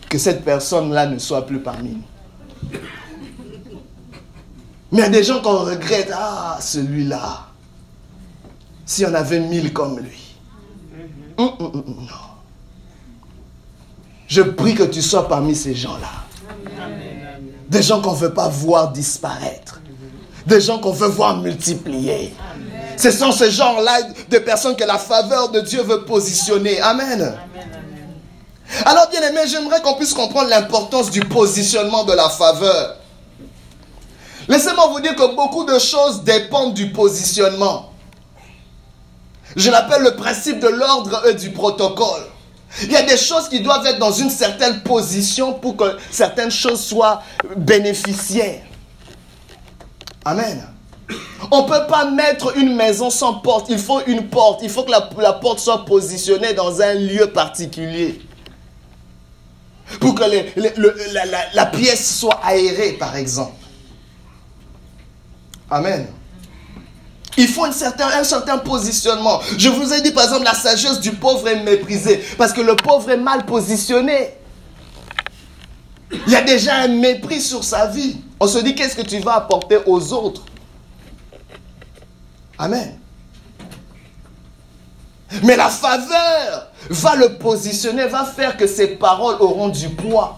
[0.10, 2.80] que cette personne-là ne soit plus parmi nous.
[4.92, 7.46] Mais il y a des gens qu'on regrette, ah, celui-là,
[8.84, 10.36] s'il y en avait mille comme lui.
[11.38, 12.34] Hum, hum, hum, non.
[14.26, 16.90] Je prie que tu sois parmi ces gens-là.
[17.70, 19.83] Des gens qu'on ne veut pas voir disparaître.
[20.46, 22.36] Des gens qu'on veut voir multiplier.
[22.98, 26.80] Ce sont ces gens-là de personnes que la faveur de Dieu veut positionner.
[26.82, 27.38] Amen.
[28.86, 32.98] Alors bien aimé, j'aimerais qu'on puisse comprendre l'importance du positionnement de la faveur.
[34.48, 37.92] Laissez-moi vous dire que beaucoup de choses dépendent du positionnement.
[39.56, 42.24] Je l'appelle le principe de l'ordre et du protocole.
[42.82, 46.52] Il y a des choses qui doivent être dans une certaine position pour que certaines
[46.52, 47.22] choses soient
[47.56, 48.64] bénéficiaires.
[50.26, 50.68] Amen.
[51.52, 53.68] On ne peut pas mettre une maison sans porte.
[53.70, 54.62] Il faut une porte.
[54.64, 58.22] Il faut que la, porte soit positionnée dans un lieu particulier.
[60.00, 60.24] Pour que
[61.54, 63.54] la, pièce soit aérée, par exemple.
[65.70, 66.08] Amen.
[67.36, 69.42] Il faut certain, un certain positionnement.
[69.58, 72.24] Je vous ai dit par exemple, la sagesse du pauvre est méprisée.
[72.38, 74.36] Parce que le pauvre est mal positionné.
[76.12, 78.18] Il y a déjà un mépris sur sa vie.
[78.44, 80.44] On se dit, qu'est-ce que tu vas apporter aux autres?
[82.58, 83.00] Amen.
[85.44, 90.38] Mais la faveur va le positionner, va faire que ses paroles auront du poids.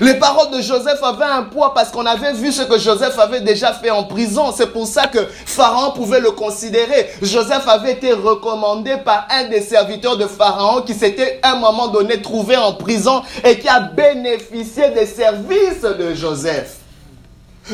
[0.00, 3.40] Les paroles de Joseph avaient un poids parce qu'on avait vu ce que Joseph avait
[3.40, 4.52] déjà fait en prison.
[4.56, 7.08] C'est pour ça que Pharaon pouvait le considérer.
[7.22, 11.88] Joseph avait été recommandé par un des serviteurs de Pharaon qui s'était à un moment
[11.88, 16.76] donné trouvé en prison et qui a bénéficié des services de Joseph.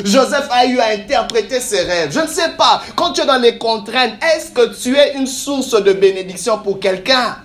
[0.03, 2.11] Joseph a eu à interpréter ses rêves.
[2.11, 5.27] Je ne sais pas, quand tu es dans les contraintes, est-ce que tu es une
[5.27, 7.37] source de bénédiction pour quelqu'un?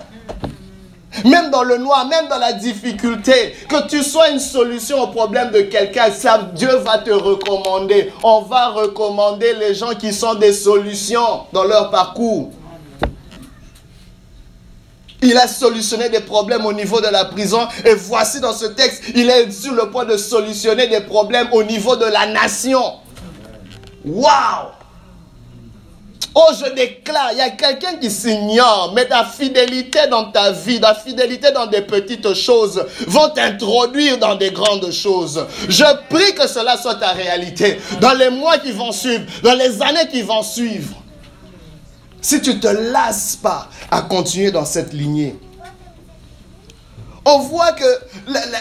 [1.25, 5.51] Même dans le noir, même dans la difficulté, que tu sois une solution au problème
[5.51, 6.09] de quelqu'un,
[6.55, 8.13] Dieu va te recommander.
[8.23, 12.51] On va recommander les gens qui sont des solutions dans leur parcours.
[15.23, 17.69] Il a solutionné des problèmes au niveau de la prison.
[17.85, 21.63] Et voici dans ce texte, il est sur le point de solutionner des problèmes au
[21.63, 22.83] niveau de la nation.
[24.05, 24.80] Waouh!
[26.33, 30.81] Oh, je déclare, il y a quelqu'un qui s'ignore, mais ta fidélité dans ta vie,
[30.81, 35.45] ta fidélité dans des petites choses vont t'introduire dans des grandes choses.
[35.69, 39.83] Je prie que cela soit ta réalité dans les mois qui vont suivre, dans les
[39.83, 40.95] années qui vont suivre.
[42.23, 45.37] Si tu te lasses pas à continuer dans cette lignée,
[47.25, 47.85] on voit que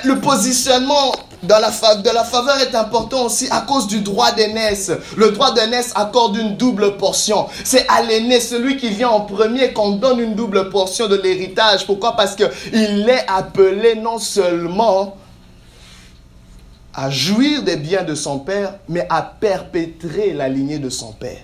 [0.06, 1.12] le, positionnement
[1.44, 4.92] dans la de la faveur est important aussi à cause du droit d'aînesse.
[5.16, 7.48] Le droit d'aînesse accorde une double portion.
[7.64, 11.86] C'est à l'aîné, celui qui vient en premier, qu'on donne une double portion de l'héritage.
[11.86, 12.16] Pourquoi?
[12.16, 15.16] Parce qu'il est appelé non seulement
[16.94, 21.40] à jouir des biens de son père, mais à perpétrer la lignée de son père.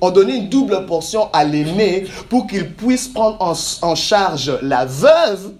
[0.00, 3.38] On donnait une double portion à l'aîné pour qu'il puisse prendre
[3.82, 5.52] en charge la veuve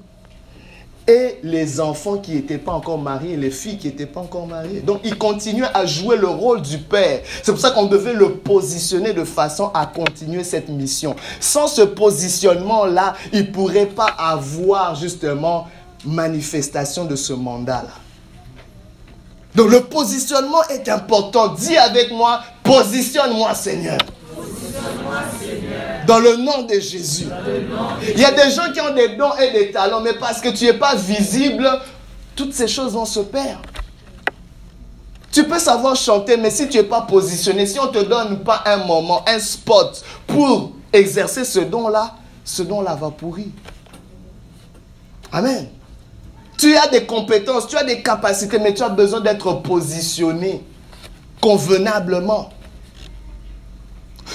[1.08, 4.80] et les enfants qui n'étaient pas encore mariés, les filles qui n'étaient pas encore mariées.
[4.80, 7.20] Donc il continuait à jouer le rôle du père.
[7.42, 11.14] C'est pour ça qu'on devait le positionner de façon à continuer cette mission.
[11.40, 15.68] Sans ce positionnement-là, il ne pourrait pas avoir justement
[16.04, 17.94] manifestation de ce mandat-là.
[19.54, 21.48] Donc le positionnement est important.
[21.54, 23.98] Dis avec moi, positionne-moi Seigneur.
[26.06, 27.26] Dans le nom de Jésus.
[28.14, 30.48] Il y a des gens qui ont des dons et des talents, mais parce que
[30.50, 31.68] tu n'es pas visible,
[32.34, 33.62] toutes ces choses vont se perdre.
[35.32, 38.40] Tu peux savoir chanter, mais si tu n'es pas positionné, si on ne te donne
[38.40, 42.14] pas un moment, un spot pour exercer ce don-là,
[42.44, 43.46] ce don-là va pourrir.
[45.32, 45.68] Amen.
[46.56, 50.64] Tu as des compétences, tu as des capacités, mais tu as besoin d'être positionné
[51.40, 52.50] convenablement.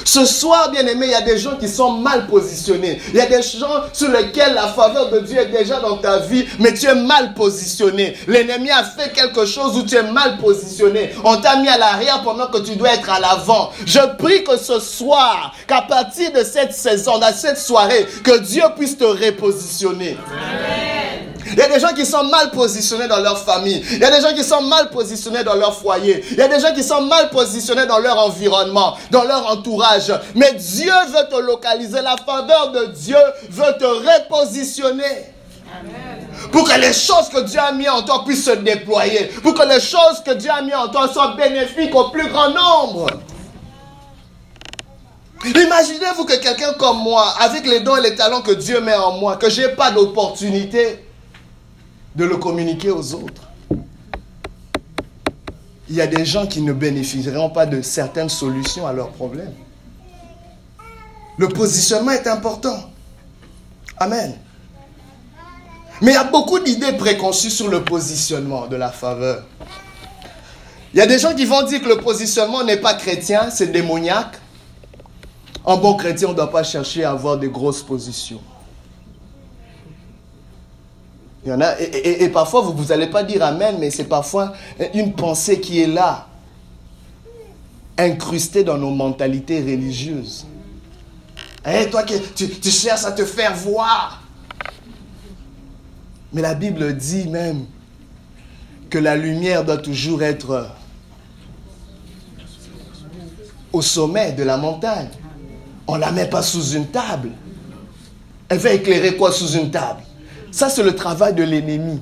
[0.06, 3.02] Ce soir, bien aimé, il y a des gens qui sont mal positionnés.
[3.10, 6.20] Il y a des gens sur lesquels la faveur de Dieu est déjà dans ta
[6.20, 8.16] vie, mais tu es mal positionné.
[8.28, 11.12] L'ennemi a fait quelque chose où tu es mal positionné.
[11.24, 13.72] On t'a mis à l'arrière pendant que tu dois être à l'avant.
[13.86, 18.64] Je prie que ce soir, qu'à partir de cette saison, de cette soirée, que Dieu
[18.78, 20.18] puisse te repositionner.
[20.28, 21.21] Amen.
[21.72, 23.82] Des gens qui sont mal positionnés dans leur famille.
[23.94, 26.24] Il y a des gens qui sont mal positionnés dans leur foyer.
[26.32, 30.12] Il y a des gens qui sont mal positionnés dans leur environnement, dans leur entourage.
[30.36, 32.02] Mais Dieu veut te localiser.
[32.02, 33.18] La faveur de Dieu
[33.50, 35.34] veut te repositionner.
[36.52, 39.28] Pour que les choses que Dieu a mis en toi puissent se déployer.
[39.42, 42.50] Pour que les choses que Dieu a mis en toi soient bénéfiques au plus grand
[42.50, 43.08] nombre.
[45.46, 49.14] Imaginez-vous que quelqu'un comme moi, avec les dons et les talents que Dieu met en
[49.14, 51.06] moi, que je n'ai pas d'opportunité,
[52.16, 53.50] de le communiquer aux autres.
[55.90, 59.54] Il y a des gens qui ne bénéficieront pas de certaines solutions à leurs problèmes.
[61.38, 62.78] Le positionnement est important.
[63.98, 64.36] Amen.
[66.02, 69.44] Mais il y a beaucoup d'idées préconçues sur le positionnement de la faveur.
[70.94, 73.68] Il y a des gens qui vont dire que le positionnement n'est pas chrétien, c'est
[73.68, 74.40] démoniaque.
[75.64, 78.42] En bon chrétien, on ne doit pas chercher à avoir de grosses positions.
[81.44, 84.54] Il y en a, et, parfois vous n'allez pas dire Amen, mais c'est parfois
[84.94, 86.28] une pensée qui est là,
[87.98, 90.46] incrustée dans nos mentalités religieuses.
[91.66, 94.22] Et eh, toi, tu, tu cherches à te faire voir.
[96.34, 97.66] Mais la Bible dit même
[98.90, 100.70] que la lumière doit toujours être
[103.74, 105.10] au sommet de la montagne.
[105.88, 107.32] On ne la met pas sous une table.
[108.50, 110.02] Elle va éclairer quoi sous une table?
[110.52, 112.02] Ça, c'est le travail de l'ennemi.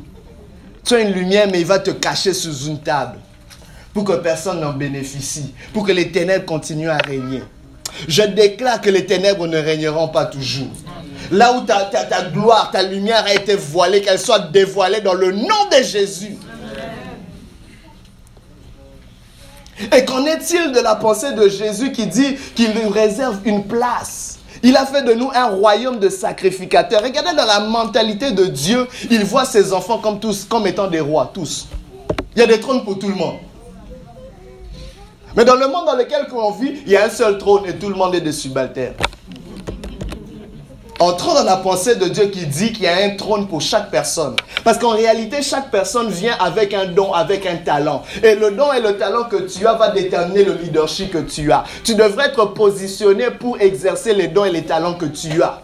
[0.84, 3.20] Tu as une lumière, mais il va te cacher sous une table
[3.94, 7.44] pour que personne n'en bénéficie, pour que les ténèbres continuent à régner.
[8.08, 10.72] Je déclare que les ténèbres ne régneront pas toujours.
[11.32, 11.90] Là où ta,
[12.34, 16.38] gloire, ta lumière a été voilée, qu'elle soit dévoilée dans le nom de Jésus.
[19.96, 24.19] Et qu'en est-il de la pensée de Jésus qui dit qu'il nous réserve une place
[24.64, 27.02] il a fait de nous un royaume de sacrificateurs.
[27.04, 31.00] Regardez dans la mentalité de Dieu, il voit ses enfants comme tous, comme étant des
[31.00, 31.68] rois, tous.
[32.36, 33.38] Il y a des trônes pour tout le monde.
[35.36, 37.76] Mais dans le monde dans lequel on vit, il y a un seul trône et
[37.76, 38.96] tout le monde est des subalternes.
[41.02, 43.90] Entrons dans la pensée de Dieu qui dit qu'il y a un trône pour chaque
[43.90, 44.36] personne.
[44.66, 48.04] Parce qu'en réalité, chaque personne vient avec un don, avec un talent.
[48.22, 51.54] Et le don et le talent que tu as va déterminer le leadership que tu
[51.54, 51.64] as.
[51.86, 55.62] Tu devrais être positionné pour exercer les dons et les talents que tu as.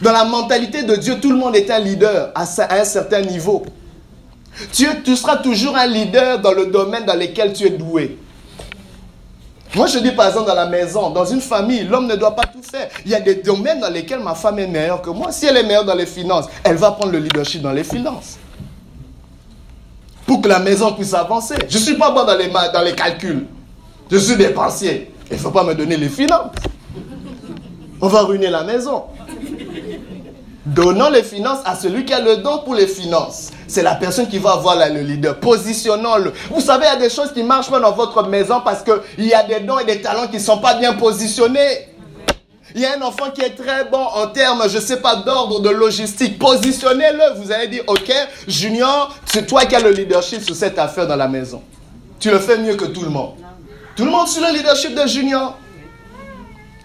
[0.00, 3.66] Dans la mentalité de Dieu, tout le monde est un leader à un certain niveau.
[4.72, 8.16] Tu, tu seras toujours un leader dans le domaine dans lequel tu es doué.
[9.74, 12.44] Moi, je dis par exemple dans la maison, dans une famille, l'homme ne doit pas
[12.46, 12.88] tout faire.
[13.04, 15.30] Il y a des domaines dans lesquels ma femme est meilleure que moi.
[15.30, 18.38] Si elle est meilleure dans les finances, elle va prendre le leadership dans les finances.
[20.26, 21.54] Pour que la maison puisse avancer.
[21.68, 23.46] Je ne suis pas bon dans les, dans les calculs.
[24.10, 25.12] Je suis dépensier.
[25.30, 26.52] Il ne faut pas me donner les finances.
[28.00, 29.04] On va ruiner la maison.
[30.64, 33.50] Donnons les finances à celui qui a le don pour les finances.
[33.68, 35.38] C'est la personne qui va avoir le leader.
[35.38, 36.32] Positionnons-le.
[36.50, 38.82] Vous savez, il y a des choses qui ne marchent pas dans votre maison parce
[38.82, 41.88] qu'il y a des dons et des talents qui ne sont pas bien positionnés.
[42.74, 45.16] Il y a un enfant qui est très bon en termes, je ne sais pas,
[45.16, 46.38] d'ordre, de logistique.
[46.38, 47.40] Positionnez-le.
[47.40, 48.10] Vous allez dire, OK,
[48.46, 51.62] Junior, c'est toi qui as le leadership sur cette affaire dans la maison.
[52.18, 53.34] Tu le fais mieux que tout le monde.
[53.96, 55.58] Tout le monde sur le leadership de Junior.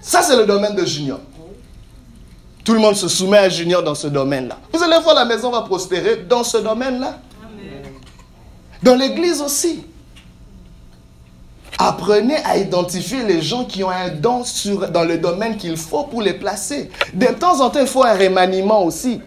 [0.02, 1.20] Ça, c'est le domaine de Junior.
[2.64, 4.58] Tout le monde se soumet à Junior dans ce domaine-là.
[4.72, 7.18] Vous allez voir, la maison va prospérer dans ce domaine-là.
[8.82, 9.84] Dans l'église aussi.
[11.78, 16.04] Apprenez à identifier les gens qui ont un don sur, dans le domaine qu'il faut
[16.04, 16.90] pour les placer.
[17.14, 19.20] De temps en temps, il faut un remaniement aussi.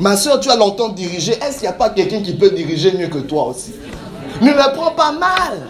[0.00, 1.32] Ma soeur, tu as longtemps dirigé.
[1.32, 3.74] Est-ce qu'il n'y a pas quelqu'un qui peut diriger mieux que toi aussi?
[4.40, 5.68] Ne le prends pas mal.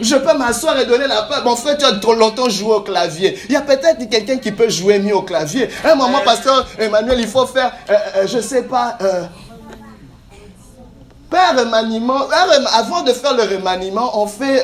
[0.00, 1.36] Je peux m'asseoir et donner la paix.
[1.44, 3.38] Mon frère, tu as trop longtemps joué au clavier.
[3.48, 5.68] Il y a peut-être quelqu'un qui peut jouer mieux au clavier.
[5.84, 9.24] Un moment, pasteur Emmanuel, il faut faire, euh, euh, je ne sais pas, euh,
[11.32, 12.28] un remaniement.
[12.72, 14.62] avant de faire le remaniement, on fait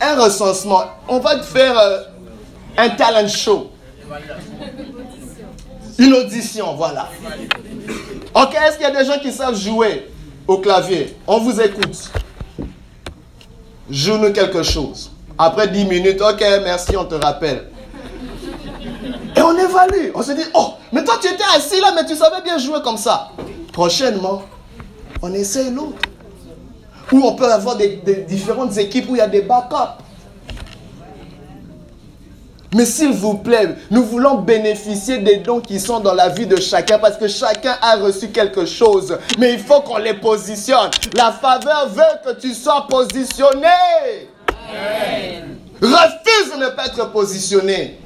[0.00, 0.84] un recensement.
[1.08, 1.74] On va faire
[2.76, 3.70] un talent show.
[5.98, 7.08] Une audition, voilà.
[8.34, 10.10] Ok, est-ce qu'il y a des gens qui savent jouer
[10.46, 11.16] au clavier?
[11.26, 12.10] On vous écoute.
[13.90, 15.10] Joue-nous quelque chose.
[15.38, 17.68] Après 10 minutes, ok, merci, on te rappelle.
[19.36, 20.10] Et on évalue.
[20.14, 22.80] On se dit, oh, mais toi tu étais assis là, mais tu savais bien jouer
[22.82, 23.30] comme ça.
[23.72, 24.42] Prochainement,
[25.22, 25.98] on essaye l'autre.
[27.12, 30.02] Ou on peut avoir des, différentes équipes où il y a des backups.
[32.74, 36.60] Mais s'il vous plaît, nous voulons bénéficier des dons qui sont dans la vie de
[36.60, 39.16] chacun parce que chacun a reçu quelque chose.
[39.38, 40.90] Mais il faut qu'on les positionne.
[41.14, 43.68] La faveur veut que tu sois positionné.
[45.80, 48.00] Refuse de ne pas être positionné.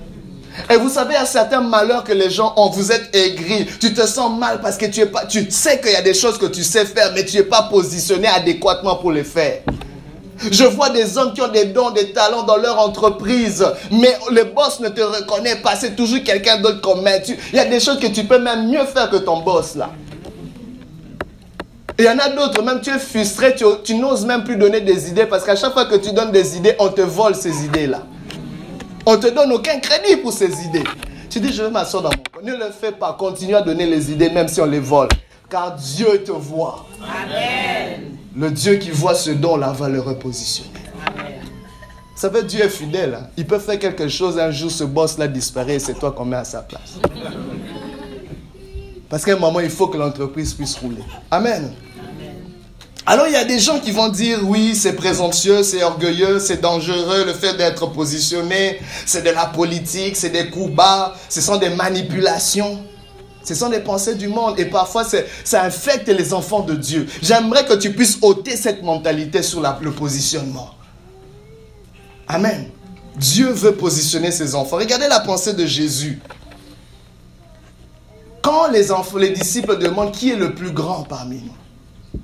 [0.69, 2.69] Et vous savez, il y a certains malheurs que les gens ont.
[2.69, 3.67] Vous êtes aigris.
[3.81, 6.15] Tu te sens mal parce que tu, es pas, tu sais qu'il y a des
[6.15, 9.61] choses que tu sais faire, mais tu n'es pas positionné adéquatement pour les faire.
[10.51, 14.45] Je vois des hommes qui ont des dons, des talents dans leur entreprise, mais le
[14.45, 15.77] boss ne te reconnaît pas.
[15.77, 17.23] C'est toujours quelqu'un d'autre qu'on met.
[17.53, 19.91] Il y a des choses que tu peux même mieux faire que ton boss là.
[21.99, 25.11] Il y en a d'autres, même tu es frustré, tu, n'oses même plus donner des
[25.11, 28.05] idées parce qu'à chaque fois que tu donnes des idées, on te vole ces idées-là.
[29.05, 30.85] On te donne aucun crédit pour ces idées.
[31.29, 32.47] Tu dis, je vais m'asseoir dans mon.
[32.47, 33.13] Ne le fais pas.
[33.19, 35.09] Continue à donner les idées même si on les vole.
[35.51, 36.87] Car Dieu te voit.
[37.03, 38.20] Amen.
[38.37, 40.71] Le Dieu qui voit ce don-là va le repositionner.
[42.15, 43.15] Ça veut Dieu est fidèle.
[43.15, 43.29] Hein.
[43.37, 46.37] Il peut faire quelque chose, un jour ce boss-là disparaît et c'est toi qu'on met
[46.37, 46.99] à sa place.
[49.09, 51.03] Parce qu'à un moment, il faut que l'entreprise puisse rouler.
[51.31, 51.73] Amen.
[53.07, 56.61] Alors il y a des gens qui vont dire oui, c'est présomptueux, c'est orgueilleux, c'est
[56.61, 61.57] dangereux, le fait d'être positionné, c'est de la politique, c'est des coups bas, ce sont
[61.57, 62.85] des manipulations.
[63.43, 67.07] Ce sont des pensées du monde et parfois ça infecte les enfants de Dieu.
[67.23, 70.71] J'aimerais que tu puisses ôter cette mentalité sur le positionnement.
[72.29, 72.69] Amen.
[73.17, 74.77] Dieu veut positionner ses enfants.
[74.77, 76.21] Regardez la pensée de Jésus.
[78.43, 82.21] Quand les enfants, les disciples demandent qui est le plus grand parmi nous,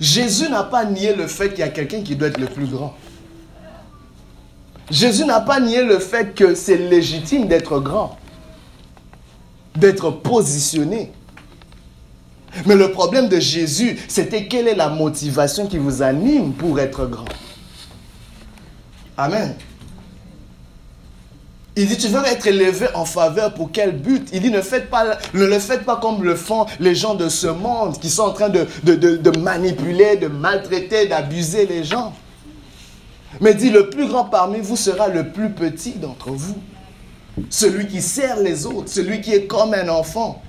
[0.00, 2.66] Jésus n'a pas nié le fait qu'il y a quelqu'un qui doit être le plus
[2.66, 2.96] grand.
[4.90, 8.16] Jésus n'a pas nié le fait que c'est légitime d'être grand
[9.76, 11.12] d'être positionné.
[12.64, 17.06] Mais le problème de Jésus, c'était quelle est la motivation qui vous anime pour être
[17.06, 17.26] grand.
[19.18, 19.54] Amen.
[21.78, 24.30] Il dit, tu veux être élevé en faveur pour quel but?
[24.32, 24.62] Il dit, ne, le
[25.58, 29.38] faites pas comme le font les gens de ce monde qui sont en train de
[29.38, 32.14] manipuler, de maltraiter, d'abuser les gens.
[33.42, 36.56] Mais dit, le plus grand parmi vous sera le plus petit d'entre vous
[37.50, 40.42] celui qui sert les autres, celui qui est comme un enfant.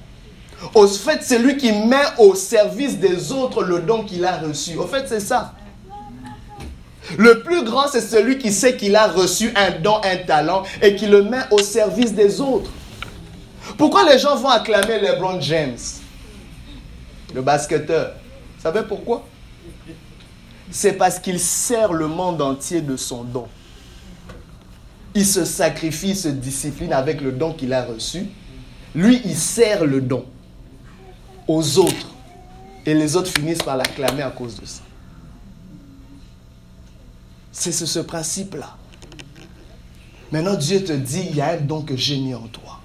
[0.73, 4.75] Au fait, celui qui met au service des autres le don qu'il a reçu.
[4.77, 5.53] Au fait, c'est ça.
[7.17, 10.95] Le plus grand, c'est celui qui sait qu'il a reçu un don, un talent et
[10.95, 12.71] qui le met au service des autres.
[13.77, 15.77] Pourquoi les gens vont acclamer LeBron James,
[17.33, 18.13] le basketteur
[18.55, 19.25] Vous savez pourquoi?
[20.71, 23.47] C'est parce qu'il sert le monde entier de son don
[25.17, 28.27] il se sacrifie, se discipline avec le don qu'il a reçu.
[28.93, 30.23] Lui, il sert le don
[31.47, 32.11] aux autres.
[32.85, 34.83] Et les autres finissent par l'acclamer à cause de ça.
[37.51, 38.75] C'est ce, principe-là.
[40.31, 42.79] Maintenant, Dieu te dit, il y a un don que j'ai en toi.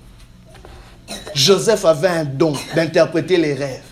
[1.34, 3.82] Joseph avait un don d'interpréter les rêves.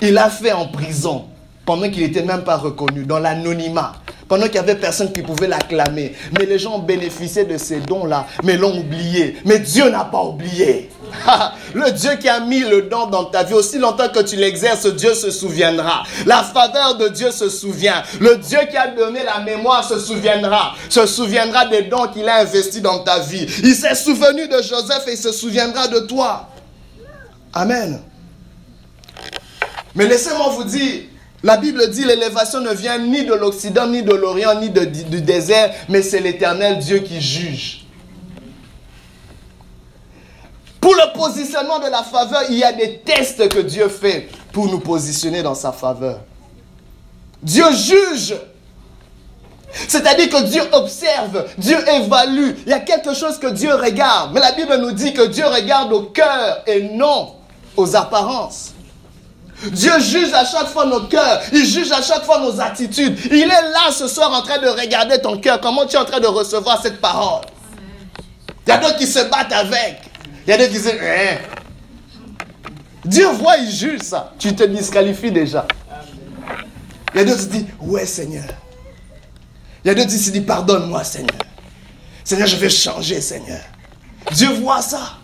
[0.00, 1.24] Il l'a fait en prison,
[1.66, 3.96] pendant qu'il n'était même pas reconnu, dans l'anonymat
[4.34, 6.12] pendant qu'il n'y avait personne qui pouvait l'acclamer.
[6.36, 9.36] Mais les gens bénéficié de ces dons-là, mais l'ont oublié.
[9.44, 10.90] Mais Dieu n'a pas oublié.
[11.74, 14.86] le Dieu qui a mis le don dans ta vie, aussi longtemps que tu l'exerces,
[14.86, 16.02] Dieu se souviendra.
[16.26, 18.02] La faveur de Dieu se souvient.
[18.18, 20.74] Le Dieu qui a donné la mémoire se souviendra.
[20.88, 23.46] Se souviendra des dons qu'il a investis dans ta vie.
[23.62, 26.48] Il s'est souvenu de Joseph et il se souviendra de toi.
[27.52, 28.00] Amen.
[29.94, 31.02] Mais laissez-moi vous dire,
[31.44, 35.74] la Bible dit l'élévation ne vient ni de l'Occident, ni de l'Orient, ni du désert,
[35.90, 37.84] mais c'est l'éternel Dieu qui juge.
[40.80, 44.68] Pour le positionnement de la faveur, il y a des tests que Dieu fait pour
[44.68, 46.20] nous positionner dans sa faveur.
[47.42, 48.36] Dieu juge.
[49.88, 52.52] C'est-à-dire que Dieu observe, Dieu évalue.
[52.64, 54.32] Il y a quelque chose que Dieu regarde.
[54.32, 57.34] Mais la Bible nous dit que Dieu regarde au cœur et non
[57.76, 58.73] aux apparences.
[59.62, 61.40] Dieu juge à chaque fois nos cœurs.
[61.52, 63.18] Il juge à chaque fois nos attitudes.
[63.26, 65.60] Il est là ce soir en train de regarder ton cœur.
[65.60, 67.42] Comment tu es en train de recevoir cette parole?
[68.66, 70.02] Il y a d'autres qui se battent avec.
[70.46, 71.38] Il y a des qui disent, hein?
[73.04, 74.32] Dieu voit, il juge ça.
[74.38, 75.66] Tu te disqualifies déjà.
[77.14, 78.44] Il y a d'autres qui disent, ouais Seigneur.
[79.84, 81.38] Il y a d'autres qui se disent, pardonne-moi Seigneur.
[82.24, 83.60] Seigneur, je vais changer Seigneur.
[84.32, 85.18] Dieu voit ça.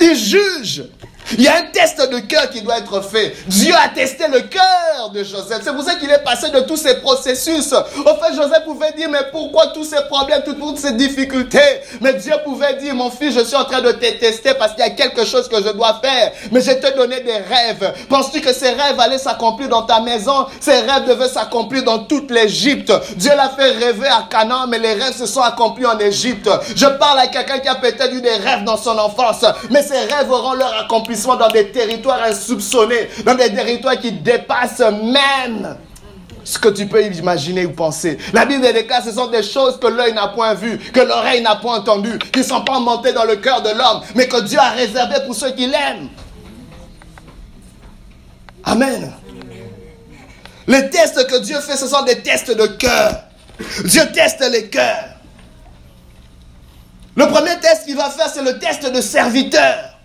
[0.00, 0.84] Il juge.
[1.32, 3.34] Il y a un test de cœur qui doit être fait.
[3.48, 5.60] Dieu a testé le cœur de Joseph.
[5.64, 7.72] C'est pour ça qu'il est passé de tous ces processus.
[7.72, 11.58] Au fait, Joseph pouvait dire, mais pourquoi tous ces problèmes, toutes ces difficultés?
[12.00, 14.84] Mais Dieu pouvait dire, mon fils, je suis en train de te tester parce qu'il
[14.84, 16.32] y a quelque chose que je dois faire.
[16.52, 17.92] Mais je te donné des rêves.
[18.08, 20.46] Penses-tu que ces rêves allaient s'accomplir dans ta maison?
[20.60, 22.92] Ces rêves devaient s'accomplir dans toute l'Égypte.
[23.16, 26.48] Dieu l'a fait rêver à Canaan, mais les rêves se sont accomplis en Égypte.
[26.74, 29.98] Je parle à quelqu'un qui a peut-être eu des rêves dans son enfance, mais ces
[29.98, 35.76] rêves auront leur accomplissement dans des territoires insoupçonnés, dans des territoires qui dépassent même
[36.44, 38.18] ce que tu peux imaginer ou penser.
[38.32, 41.56] La Bible déclare ce sont des choses que l'œil n'a point vues, que l'oreille n'a
[41.56, 44.58] point entendues, qui ne sont pas montées dans le cœur de l'homme, mais que Dieu
[44.58, 46.08] a réservé pour ceux qui l'aiment.
[48.64, 49.12] Amen.
[50.68, 53.22] Les tests que Dieu fait, ce sont des tests de cœur.
[53.84, 55.16] Dieu teste les cœurs.
[57.16, 59.95] Le premier test qu'il va faire, c'est le test de serviteur.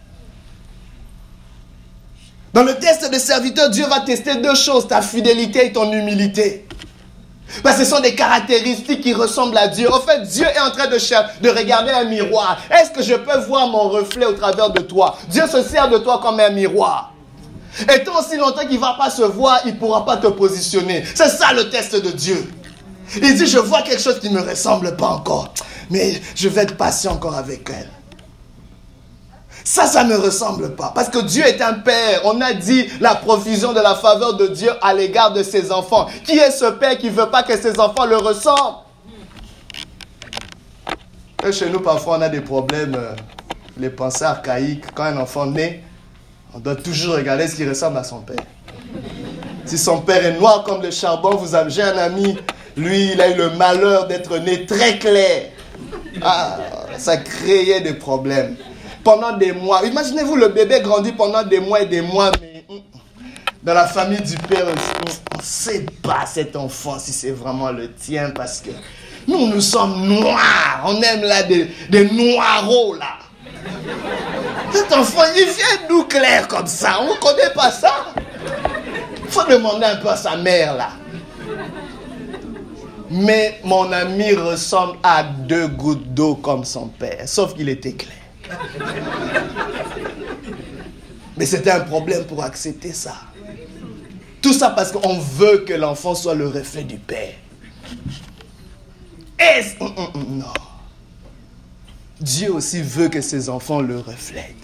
[2.53, 6.67] Dans le test de serviteur, Dieu va tester deux choses, ta fidélité et ton humilité.
[7.63, 9.91] Parce que ce sont des caractéristiques qui ressemblent à Dieu.
[9.91, 10.97] En fait, Dieu est en train de,
[11.41, 12.57] de regarder un miroir.
[12.69, 15.17] Est-ce que je peux voir mon reflet au travers de toi?
[15.29, 17.13] Dieu se sert de toi comme un miroir.
[17.93, 20.27] Et tant aussi longtemps qu'il ne va pas se voir, il ne pourra pas te
[20.27, 21.03] positionner.
[21.15, 22.51] C'est ça le test de Dieu.
[23.15, 25.53] Il dit, je vois quelque chose qui ne me ressemble pas encore.
[25.89, 27.89] Mais je vais être patient encore avec elle.
[29.63, 30.91] Ça, ça ne ressemble pas.
[30.93, 32.21] Parce que Dieu est un père.
[32.25, 36.07] On a dit la provision de la faveur de Dieu à l'égard de ses enfants.
[36.25, 38.79] Qui est ce père qui ne veut pas que ses enfants le ressemblent?
[41.45, 43.15] Et Chez nous, parfois, on a des problèmes, euh,
[43.77, 44.85] les pensées archaïques.
[44.93, 45.81] Quand un enfant naît,
[46.53, 48.43] on doit toujours regarder ce qui ressemble à son père.
[49.65, 52.37] Si son père est noir comme le charbon, vous avez, j'ai un ami,
[52.75, 55.49] lui, il a eu le malheur d'être né très clair.
[56.21, 56.57] Ah,
[56.97, 58.55] ça créait des problèmes
[59.03, 59.85] pendant des mois.
[59.85, 62.81] Imaginez-vous, le bébé grandit pendant des mois et des mois, mais hum,
[63.63, 67.91] dans la famille du père, on ne sait pas cet enfant si c'est vraiment le
[67.93, 68.71] tien parce que
[69.27, 70.83] nous, nous sommes noirs.
[70.85, 73.17] On aime là des, des là.
[74.71, 76.99] Cet enfant, il vient d'où clair comme ça?
[77.01, 78.13] On ne connaît pas ça.
[79.23, 80.89] Il faut demander un peu à sa mère là.
[83.09, 88.20] Mais mon ami ressemble à deux gouttes d'eau comme son père, sauf qu'il était clair.
[91.37, 93.15] Mais c'était un problème pour accepter ça.
[94.41, 97.33] Tout ça parce qu'on veut que l'enfant soit le reflet du Père.
[99.39, 99.81] Est-ce...
[99.81, 100.53] Hum, hum, hum, non.
[102.19, 104.55] Dieu aussi veut que ses enfants le reflètent.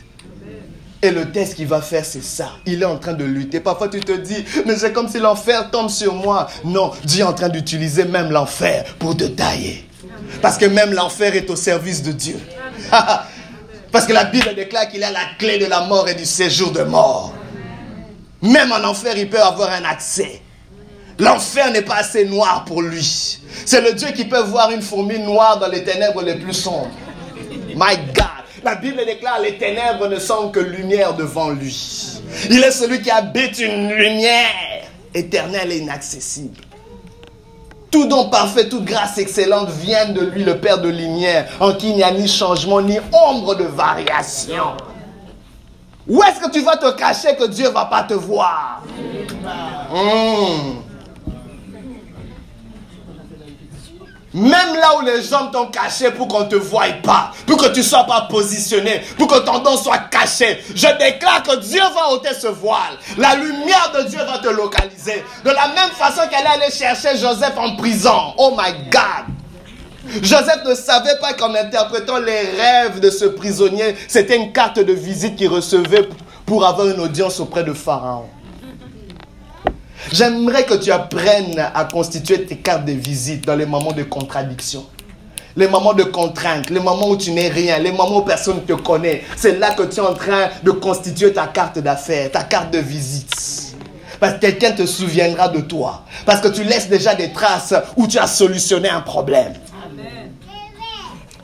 [1.02, 2.52] Et le test qu'il va faire, c'est ça.
[2.66, 3.60] Il est en train de lutter.
[3.60, 6.48] Parfois, tu te dis, mais c'est comme si l'enfer tombe sur moi.
[6.64, 9.88] Non, Dieu est en train d'utiliser même l'enfer pour te tailler.
[10.42, 12.40] Parce que même l'enfer est au service de Dieu.
[13.98, 16.70] Parce que la Bible déclare qu'il a la clé de la mort et du séjour
[16.70, 17.34] de mort.
[18.44, 20.40] Même en enfer, il peut avoir un accès.
[21.18, 23.40] L'enfer n'est pas assez noir pour lui.
[23.66, 26.92] C'est le Dieu qui peut voir une fourmi noire dans les ténèbres les plus sombres.
[27.76, 28.46] My God.
[28.64, 32.22] La Bible déclare les ténèbres ne sont que lumière devant lui.
[32.52, 34.86] Il est celui qui habite une lumière
[35.16, 36.67] éternelle et inaccessible.
[37.98, 41.90] Tout don parfait, toute grâce excellente vient de lui, le Père de lumière, en qui
[41.90, 44.76] il n'y a ni changement, ni ombre de variation.
[46.08, 48.84] Où est-ce que tu vas te cacher que Dieu ne va pas te voir?
[49.92, 50.87] Hmm.
[54.38, 57.70] Même là où les gens t'ont caché pour qu'on ne te voie pas, pour que
[57.70, 61.82] tu ne sois pas positionné, pour que ton don soit caché, je déclare que Dieu
[61.82, 62.98] va ôter ce voile.
[63.18, 65.26] La lumière de Dieu va te localiser.
[65.44, 68.36] De la même façon qu'elle est allée chercher Joseph en prison.
[68.38, 70.22] Oh my God.
[70.22, 74.94] Joseph ne savait pas qu'en interprétant les rêves de ce prisonnier, c'était une carte de
[74.94, 76.08] visite qu'il recevait
[76.46, 78.30] pour avoir une audience auprès de Pharaon.
[80.12, 84.86] J'aimerais que tu apprennes à constituer tes cartes de visite dans les moments de contradiction.
[85.56, 88.62] Les moments de contrainte, les moments où tu n'es rien, les moments où personne ne
[88.62, 89.24] te connaît.
[89.36, 92.78] C'est là que tu es en train de constituer ta carte d'affaires, ta carte de
[92.78, 93.76] visite.
[94.20, 96.04] Parce que quelqu'un te souviendra de toi.
[96.26, 99.54] Parce que tu laisses déjà des traces où tu as solutionné un problème.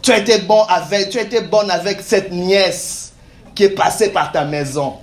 [0.01, 3.13] Tu as été bon avec, tu bonne avec cette nièce
[3.55, 4.95] qui est passée par ta maison,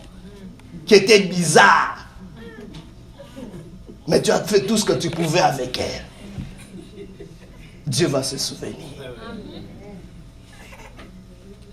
[0.87, 2.00] qui était bizarre.
[4.11, 7.07] Mais tu as fait tout ce que tu pouvais avec elle.
[7.87, 8.75] Dieu va se souvenir.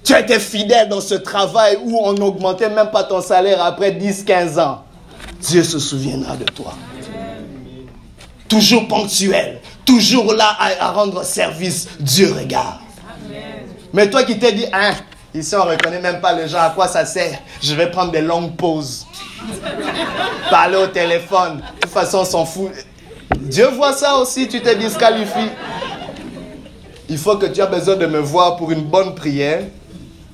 [0.03, 3.91] Tu as été fidèle dans ce travail où on n'augmentait même pas ton salaire après
[3.91, 4.83] 10-15 ans.
[5.41, 6.75] Dieu se souviendra de toi.
[8.47, 12.77] Toujours ponctuel, toujours là à, rendre service, Dieu regarde.
[13.93, 14.93] Mais toi qui t'es dit, hein,
[15.33, 18.11] ici on ne reconnaît même pas les gens, à quoi ça sert Je vais prendre
[18.11, 19.06] des longues pauses.
[20.49, 21.57] Parler au téléphone.
[21.57, 22.71] De toute façon, on s'en fout.
[23.39, 25.51] Dieu voit ça aussi, tu te disqualifies.
[27.09, 29.63] Il faut que tu as besoin de me voir pour une bonne prière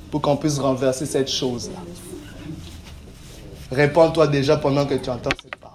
[0.10, 1.80] pour qu'on puisse renverser cette chose-là.
[3.72, 5.74] Réponds-toi déjà pendant que tu entends cette parole.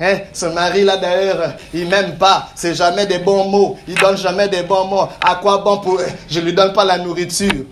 [0.00, 0.18] Hein?
[0.32, 2.48] Ce mari-là, d'ailleurs, il m'aime pas.
[2.54, 3.78] C'est jamais des bons mots.
[3.86, 5.08] Il donne jamais des bons mots.
[5.24, 6.00] À quoi bon pour...
[6.28, 7.64] Je lui donne pas la nourriture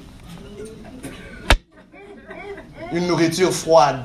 [2.92, 4.00] une nourriture froide.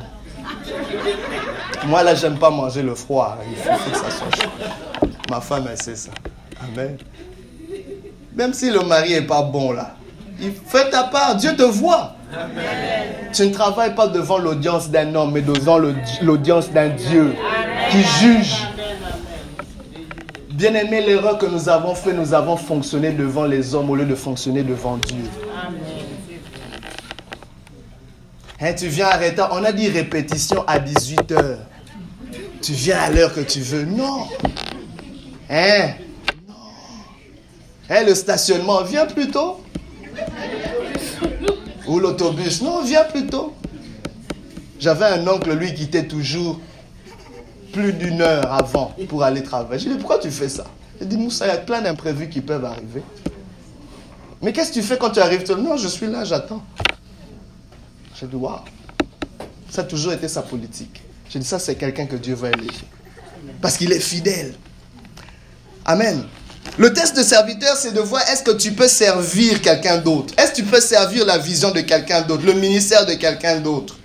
[1.85, 3.37] Moi, là, j'aime pas manger le froid.
[3.49, 4.49] Il faut, que ça soit chaud.
[5.29, 6.11] Ma femme, elle sait ça.
[6.61, 6.97] Amen.
[8.35, 9.95] Même si le mari est pas bon, là,
[10.39, 11.35] il fait ta part.
[11.35, 12.13] Dieu te voit.
[13.33, 15.79] Tu ne travailles pas devant l'audience d'un homme, mais devant
[16.21, 17.35] l'audience d'un Dieu
[17.89, 18.67] qui juge.
[20.49, 24.05] Bien aimé, l'erreur que nous avons fait, nous avons fonctionné devant les hommes au lieu
[24.05, 25.23] de fonctionner devant Dieu.
[28.59, 29.43] Hein, tu viens arrêter.
[29.51, 31.59] On a dit répétition à 18 heures.
[32.61, 33.85] Tu viens à l'heure que tu veux.
[33.85, 34.27] Non.
[35.49, 35.91] Hein?
[36.47, 36.55] Non.
[37.89, 39.61] Hein, le stationnement, viens plus tôt.
[41.87, 43.53] Ou l'autobus, non, viens plus tôt.
[44.79, 46.59] J'avais un oncle, lui, qui était toujours
[47.71, 49.79] plus d'une heure avant pour aller travailler.
[49.79, 50.65] Je lui ai dit, pourquoi tu fais ça?
[50.99, 53.03] Il dit, Moussa, il y a plein d'imprévus qui peuvent arriver.
[54.41, 55.49] Mais qu'est-ce que tu fais quand tu arrives?
[55.51, 56.63] Non, je suis là, j'attends.
[58.19, 58.59] J'ai dit, waouh.
[59.69, 61.01] Ça a toujours été sa politique.
[61.29, 62.69] J'ai dit, ça, c'est quelqu'un que Dieu va élever.
[63.61, 64.55] Parce qu'il est fidèle.
[65.85, 66.23] Amen.
[66.77, 70.33] Le test de serviteur, c'est de voir est-ce que tu peux servir quelqu'un d'autre?
[70.37, 73.97] Est-ce que tu peux servir la vision de quelqu'un d'autre, le ministère de quelqu'un d'autre?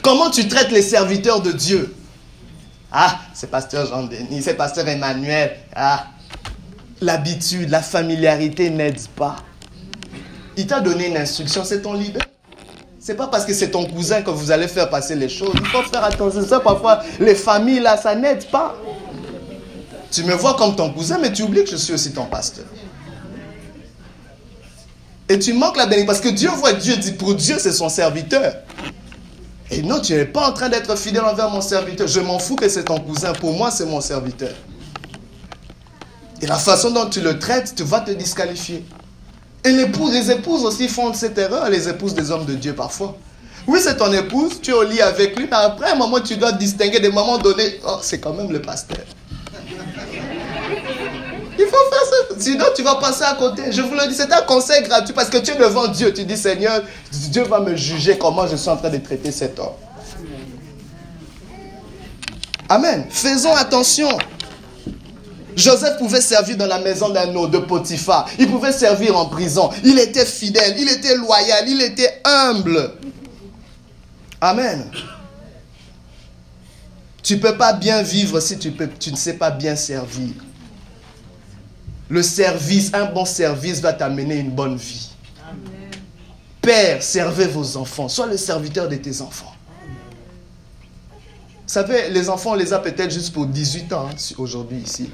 [0.00, 1.94] Comment tu traites les serviteurs de Dieu?
[2.90, 5.56] Ah, c'est pasteur Jean-Denis, c'est pasteur Emmanuel.
[5.74, 6.08] Ah,
[7.00, 9.36] l'habitude, la familiarité n'aide pas.
[10.56, 12.22] Il t'a donné une instruction, c'est ton leader.
[13.04, 15.52] C'est pas parce que c'est ton cousin que vous allez faire passer les choses.
[15.54, 16.46] Il faut faire attention.
[16.46, 18.76] Ça, parfois, les familles, là, ça n'aide pas.
[20.12, 22.64] Tu me vois comme ton cousin, mais tu oublies que je suis aussi ton pasteur.
[25.28, 26.06] Et tu manques la bénédiction.
[26.06, 28.54] Parce que Dieu voit Dieu dit pour Dieu, c'est son serviteur.
[29.72, 32.06] Et non, tu n'es pas en train d'être fidèle envers mon serviteur.
[32.06, 33.32] Je m'en fous que c'est ton cousin.
[33.32, 34.54] Pour moi, c'est mon serviteur.
[36.40, 38.84] Et la façon dont tu le traites, tu vas te disqualifier.
[39.64, 43.16] Et les épouses aussi font cette erreur, les épouses des hommes de Dieu parfois.
[43.66, 46.36] Oui, c'est ton épouse, tu es au lit avec lui, mais après un moment, tu
[46.36, 47.78] dois distinguer des moments donnés.
[47.86, 48.98] Oh, c'est quand même le pasteur.
[51.58, 53.70] Il faut faire ça, sinon tu vas passer à côté.
[53.70, 56.12] Je vous le dis, c'est un conseil gratuit parce que tu es devant Dieu.
[56.12, 56.82] Tu dis, Seigneur,
[57.12, 59.74] Dieu va me juger comment je suis en train de traiter cet homme.
[62.68, 63.04] Amen.
[63.10, 64.08] Faisons attention.
[65.56, 68.28] Joseph pouvait servir dans la maison d'un autre, de Potiphar.
[68.38, 69.70] Il pouvait servir en prison.
[69.84, 72.92] Il était fidèle, il était loyal, il était humble.
[74.40, 74.90] Amen.
[77.22, 80.34] Tu ne peux pas bien vivre si tu, tu ne sais pas bien servir.
[82.08, 85.10] Le service, un bon service va t'amener une bonne vie.
[86.60, 88.08] Père, servez vos enfants.
[88.08, 89.54] Sois le serviteur de tes enfants.
[91.72, 95.08] Vous savez, les enfants, on les a peut-être juste pour 18 ans hein, aujourd'hui ici.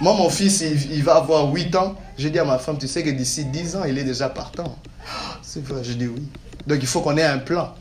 [0.00, 1.94] Moi, mon fils, il, va avoir 8 ans.
[2.18, 4.76] Je dis à ma femme, tu sais que d'ici 10 ans, il est déjà partant.
[5.06, 6.26] Ah, c'est vrai, je dis oui.
[6.66, 7.74] Donc il faut qu'on ait un plan.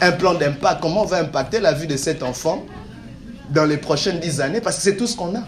[0.00, 0.80] Un plan d'impact.
[0.80, 2.64] Comment on va impacter la vie de cet enfant
[3.50, 4.60] dans les prochaines dix années?
[4.60, 5.42] Parce que c'est tout ce qu'on a.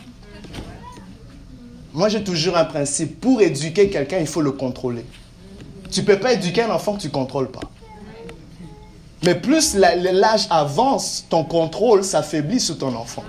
[1.93, 3.21] Moi, j'ai toujours un principe.
[3.21, 5.05] Pour éduquer quelqu'un, il faut le contrôler.
[5.93, 7.71] Tu ne peux pas éduquer un enfant que tu ne contrôles pas.
[9.27, 13.25] Mais plus l'âge avance, ton contrôle s'affaiblit sur ton enfant.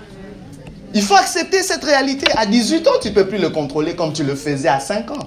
[0.94, 2.30] Il faut accepter cette réalité.
[2.36, 5.10] À 18 ans, tu ne peux plus le contrôler comme tu le faisais à 5
[5.10, 5.26] ans.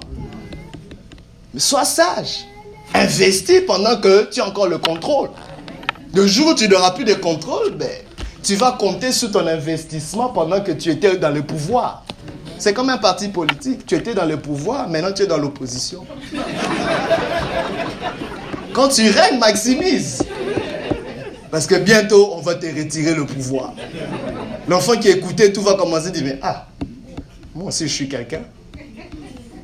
[1.52, 2.46] Mais sois sage.
[2.94, 5.28] Investis pendant que tu as encore le contrôle.
[6.14, 7.90] Le jour où tu n'auras plus de contrôle, ben,
[8.42, 12.02] tu vas compter sur ton investissement pendant que tu étais dans le pouvoir.
[12.58, 13.84] C'est comme un parti politique.
[13.84, 16.06] Tu étais dans le pouvoir, maintenant tu es dans l'opposition.
[18.72, 20.22] Quand tu règnes, maximise.
[21.50, 23.74] Parce que bientôt, on va te retirer le pouvoir.
[24.68, 26.66] L'enfant qui écoutait tout va commencer à dire, mais ah,
[27.54, 28.42] moi aussi je suis quelqu'un.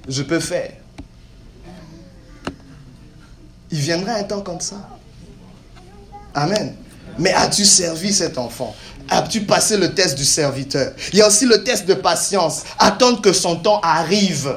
[0.07, 0.73] Je peux faire.
[3.71, 4.77] Il viendra un temps comme ça.
[6.35, 6.75] Amen.
[7.19, 8.75] Mais as-tu servi cet enfant?
[9.09, 10.93] As-tu passé le test du serviteur?
[11.13, 12.65] Il y a aussi le test de patience.
[12.79, 14.55] Attendre que son temps arrive.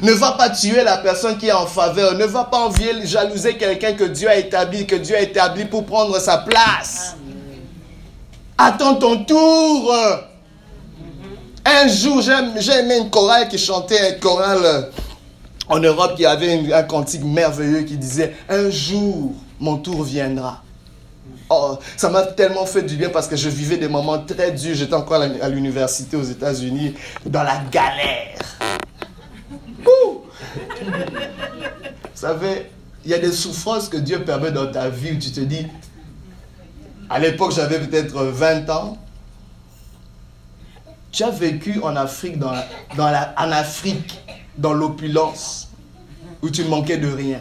[0.00, 2.14] Ne va pas tuer la personne qui est en faveur.
[2.14, 5.84] Ne va pas envier, jalouser quelqu'un que Dieu a établi, que Dieu a établi pour
[5.84, 7.16] prendre sa place.
[8.56, 9.94] Attends ton tour.
[11.64, 14.90] Un jour, j'ai aimé une chorale qui chantait, une chorale
[15.68, 20.62] en Europe qui avait un cantique merveilleux qui disait Un jour, mon tour viendra.
[21.50, 24.74] Oh, ça m'a tellement fait du bien parce que je vivais des moments très durs.
[24.74, 26.94] J'étais encore à l'université aux États-Unis,
[27.26, 28.38] dans la galère.
[30.54, 32.70] Vous savez,
[33.04, 35.66] il y a des souffrances que Dieu permet dans ta vie où tu te dis,
[37.10, 38.96] à l'époque j'avais peut-être 20 ans,
[41.10, 42.54] tu as vécu en Afrique, dans,
[42.96, 44.20] dans la, en Afrique,
[44.56, 45.68] dans l'opulence,
[46.40, 47.40] où tu manquais de rien.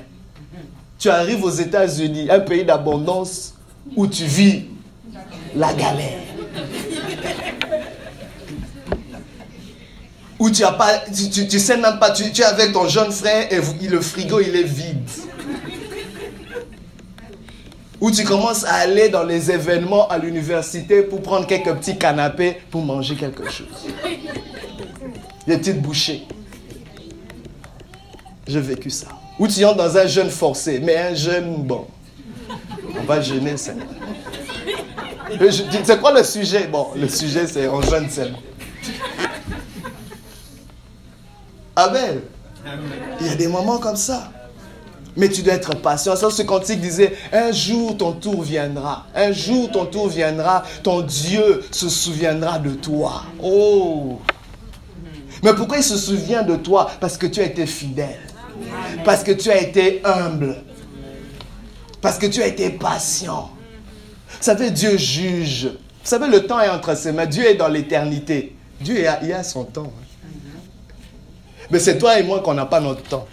[0.99, 3.55] Tu arrives aux États-Unis, un pays d'abondance,
[3.95, 4.65] où tu vis
[5.55, 6.19] la galère.
[10.41, 13.47] Où tu as pas, tu, tu, sais même pas, tu, es avec ton jeune frère
[13.53, 15.07] et le frigo il est vide.
[17.99, 22.57] Où tu commences à aller dans les événements à l'université pour prendre quelques petits canapés
[22.71, 23.67] pour manger quelque chose.
[25.45, 26.23] Des petites bouchées.
[28.47, 29.09] J'ai vécu ça.
[29.37, 31.85] Où tu entres dans un jeûne forcé, mais un jeûne bon.
[32.99, 33.75] On va jeûner, c'est.
[35.83, 36.65] C'est quoi le sujet?
[36.65, 38.39] Bon, le sujet c'est on jeûne seulement.
[43.19, 44.31] Il y a des moments comme ça.
[45.17, 46.15] Mais tu dois être patient.
[46.15, 49.07] Ça, ce cantique disait, un jour ton tour viendra.
[49.13, 50.63] Un jour ton tour viendra.
[50.83, 53.23] Ton Dieu se souviendra de toi.
[53.43, 54.19] Oh.
[55.43, 56.89] Mais pourquoi il se souvient de toi?
[56.99, 58.19] Parce que tu as été fidèle.
[59.03, 60.55] Parce que tu as été humble.
[61.99, 63.49] Parce que tu as été patient.
[64.29, 65.65] Vous savez, Dieu juge.
[65.65, 67.25] Vous savez, le temps est entre ses mains.
[67.25, 68.55] Dieu est dans l'éternité.
[68.79, 69.91] Dieu, a son temps.
[71.71, 73.27] Mais c'est toi et moi qu'on n'a pas notre temps.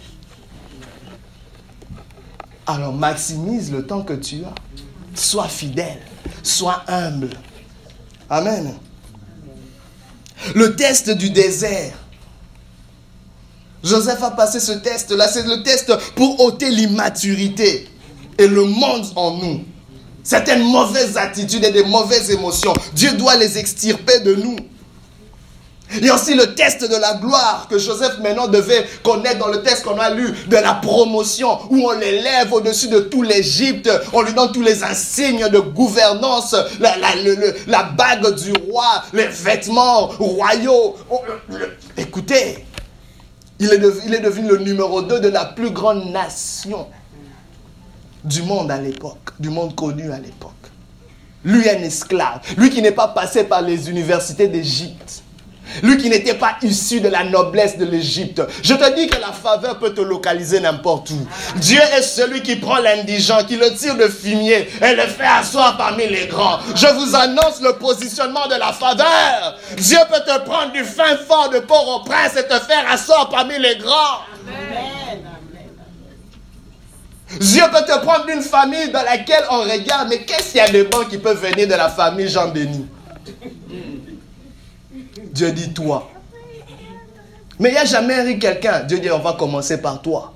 [2.65, 4.55] Alors maximise le temps que tu as.
[5.15, 5.99] Sois fidèle.
[6.43, 7.31] Sois humble.
[8.29, 8.75] Amen.
[10.55, 11.93] Le test du désert.
[13.83, 15.27] Joseph a passé ce test-là.
[15.27, 17.89] C'est le test pour ôter l'immaturité
[18.37, 19.63] et le monde en nous.
[20.23, 22.73] Certaines mauvaises attitudes et des mauvaises émotions.
[22.93, 24.57] Dieu doit les extirper de nous.
[25.95, 29.47] Il y a aussi le test de la gloire que Joseph maintenant devait connaître dans
[29.47, 33.89] le texte qu'on a lu de la promotion où on l'élève au-dessus de tout l'Égypte,
[34.13, 40.95] on lui donne tous les insignes de gouvernance, la, bague du roi, les vêtements royaux.
[41.97, 42.65] Écoutez,
[43.59, 46.87] il est, il est devenu le numéro 2 de la plus grande nation
[48.23, 50.51] du monde à l'époque, du monde connu à l'époque.
[51.43, 55.23] Lui un esclave, lui qui n'est pas passé par les universités d'Égypte
[55.83, 58.41] lui qui n'était pas issu de la noblesse de l'Égypte.
[58.63, 61.27] Je te dis que la faveur peut te localiser n'importe où.
[61.57, 65.77] Dieu est celui qui prend l'indigent, qui le tire de fumier et le fait asseoir
[65.77, 66.59] parmi les grands.
[66.75, 69.57] Je vous annonce le positionnement de la faveur.
[69.77, 73.77] Dieu peut te prendre du fin fort de Port-au-Prince et te faire asseoir parmi les
[73.77, 74.23] grands.
[77.39, 80.69] Dieu peut te prendre d'une famille dans laquelle on regarde, mais qu'est-ce qu'il y a
[80.69, 82.87] de bon qui peut venir de la famille Jean-Béni?
[85.31, 86.09] Dieu dit toi.
[87.59, 88.81] Mais il n'y a jamais eu quelqu'un.
[88.81, 90.33] Dieu dit on va commencer par toi.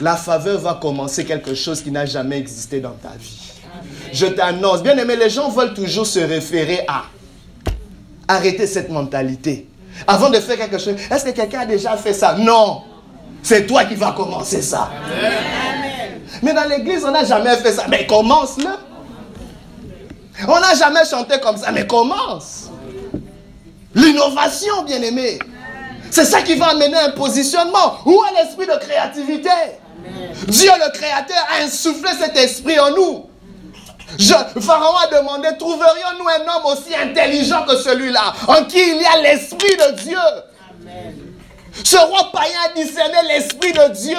[0.00, 3.38] La faveur va commencer quelque chose qui n'a jamais existé dans ta vie.
[4.12, 4.82] Je t'annonce.
[4.82, 7.04] Bien aimé, les gens veulent toujours se référer à.
[8.28, 9.68] Arrêtez cette mentalité.
[10.06, 12.34] Avant de faire quelque chose, est-ce que quelqu'un a déjà fait ça?
[12.38, 12.82] Non.
[13.42, 14.90] C'est toi qui vas commencer ça.
[16.42, 17.86] Mais dans l'église, on n'a jamais fait ça.
[17.88, 18.70] Mais commence-le.
[20.48, 22.70] On n'a jamais chanté comme ça, mais commence.
[23.94, 25.38] L'innovation, bien aimé.
[26.10, 27.98] C'est ça qui va amener un positionnement.
[28.04, 29.50] Où est l'esprit de créativité?
[30.48, 33.26] Dieu le Créateur a insufflé cet esprit en nous.
[34.18, 39.04] Je, Pharaon a demandé, trouverions-nous un homme aussi intelligent que celui-là, en qui il y
[39.04, 40.18] a l'esprit de Dieu?
[41.82, 44.18] Ce roi païen a discerné l'esprit de Dieu.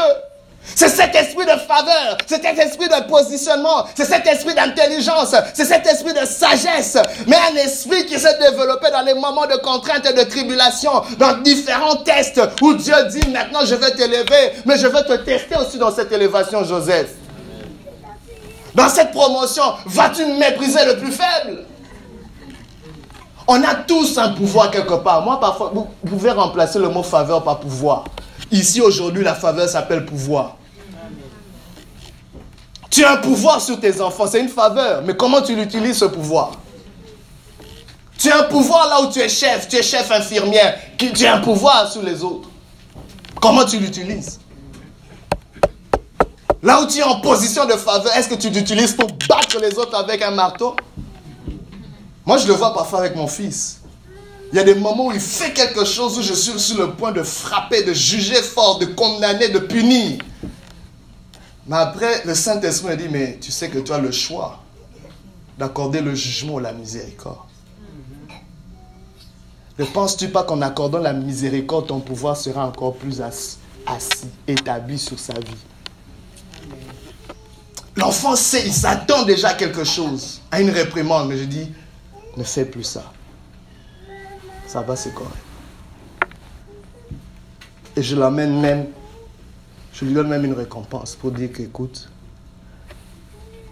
[0.76, 5.66] C'est cet esprit de faveur, c'est cet esprit de positionnement, c'est cet esprit d'intelligence, c'est
[5.66, 6.98] cet esprit de sagesse,
[7.28, 11.38] mais un esprit qui s'est développé dans les moments de contrainte et de tribulation, dans
[11.42, 15.78] différents tests où Dieu dit maintenant je vais t'élever, mais je veux te tester aussi
[15.78, 17.12] dans cette élévation, Joseph.
[18.74, 21.66] Dans cette promotion, vas-tu mépriser le plus faible?
[23.48, 25.22] On a tous un pouvoir quelque part.
[25.22, 28.06] Moi, parfois, vous pouvez remplacer le mot faveur par pouvoir.
[28.54, 30.58] Ici, aujourd'hui, la faveur s'appelle pouvoir.
[32.92, 35.02] Tu as un pouvoir sur tes enfants, c'est une faveur.
[35.02, 36.52] Mais comment tu l'utilises, ce pouvoir?
[38.20, 41.34] Tu as un pouvoir là où tu es chef, tu es chef infirmière, tu as
[41.34, 42.48] un pouvoir sur les autres.
[43.42, 44.40] Comment tu l'utilises?
[46.62, 49.80] Là où tu es en position de faveur, est-ce que tu l'utilises pour battre les
[49.80, 50.76] autres avec un marteau?
[52.24, 53.82] Moi, je le vois parfois avec mon fils.
[54.54, 56.92] Il y a des moments où il fait quelque chose où je suis sur le
[56.94, 60.20] point de frapper, de juger fort, de condamner, de punir.
[61.66, 64.62] Mais après, le Saint-Esprit me dit, mais tu sais que tu as le choix
[65.58, 67.40] d'accorder le jugement ou la miséricorde.
[69.80, 73.58] Ne penses-tu pas qu'en accordant la miséricorde, ton pouvoir sera encore plus assis,
[74.48, 76.70] établi sur sa vie?
[77.96, 81.30] L'enfant sait, il s'attend déjà à quelque chose, à une réprimande.
[81.30, 81.72] Mais je dis,
[82.38, 83.12] ne fais plus ça
[84.74, 85.38] ça va, c'est correct.
[87.96, 88.88] Et je l'amène même,
[89.94, 92.10] je lui donne même une récompense pour dire qu'écoute,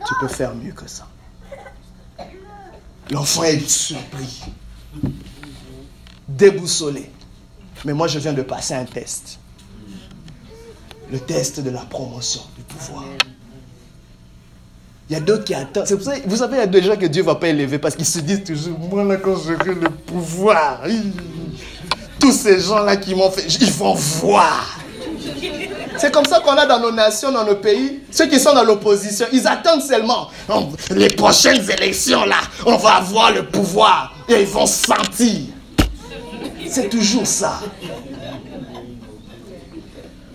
[0.06, 1.08] tu peux faire mieux que ça.
[3.10, 4.43] L'enfant est surpris,
[6.28, 7.12] déboussolé.
[7.84, 9.39] Mais moi, je viens de passer un test.
[11.12, 13.06] Le test de la promotion du pouvoir.
[15.12, 15.86] Il y a d'autres qui attendent.
[16.26, 18.05] Vous savez, il y a des gens que Dieu ne va pas élever parce qu'ils
[18.05, 20.84] se disent toujours, moi là, quand j'aurai le pouvoir,
[22.18, 24.80] tous ces gens-là qui m'ont fait, ils vont voir.
[25.97, 28.64] C'est comme ça qu'on a dans nos nations, dans nos pays, ceux qui sont dans
[28.64, 30.30] l'opposition, ils attendent seulement
[30.91, 35.41] les prochaines élections là, on va avoir le pouvoir et ils vont sentir.
[36.70, 37.59] C'est toujours ça.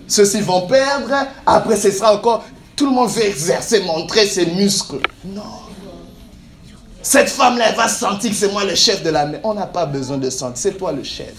[0.06, 1.14] Ceux-ci vont perdre,
[1.46, 2.44] après ce sera encore
[2.76, 5.00] tout le monde veut exercer, montrer ses muscles.
[5.24, 5.42] Non.
[7.02, 9.40] Cette femme-là, elle va sentir que c'est moi le chef de la maison.
[9.44, 11.34] On n'a pas besoin de sentir, c'est toi le chef.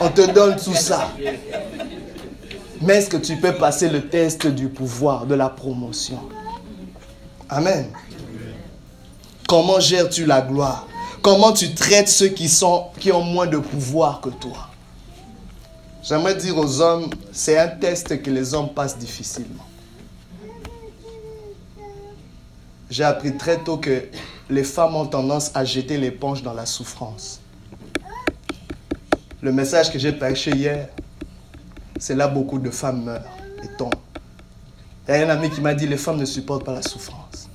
[0.00, 1.10] On te donne tout ça.
[2.80, 6.20] Mais est-ce que tu peux passer le test du pouvoir, de la promotion?
[7.48, 7.90] Amen.
[9.46, 10.86] Comment gères-tu la gloire?
[11.20, 14.68] Comment tu traites ceux qui, sont, qui ont moins de pouvoir que toi?
[16.04, 19.64] J'aimerais dire aux hommes, c'est un test que les hommes passent difficilement.
[22.90, 24.04] J'ai appris très tôt que
[24.50, 27.40] les femmes ont tendance à jeter l'éponge dans la souffrance.
[29.40, 30.90] Le message que j'ai prêché hier,
[31.98, 33.24] c'est là beaucoup de femmes meurent
[33.62, 33.94] et tombent.
[35.08, 37.48] Il y a un ami qui m'a dit, les femmes ne supportent pas la souffrance.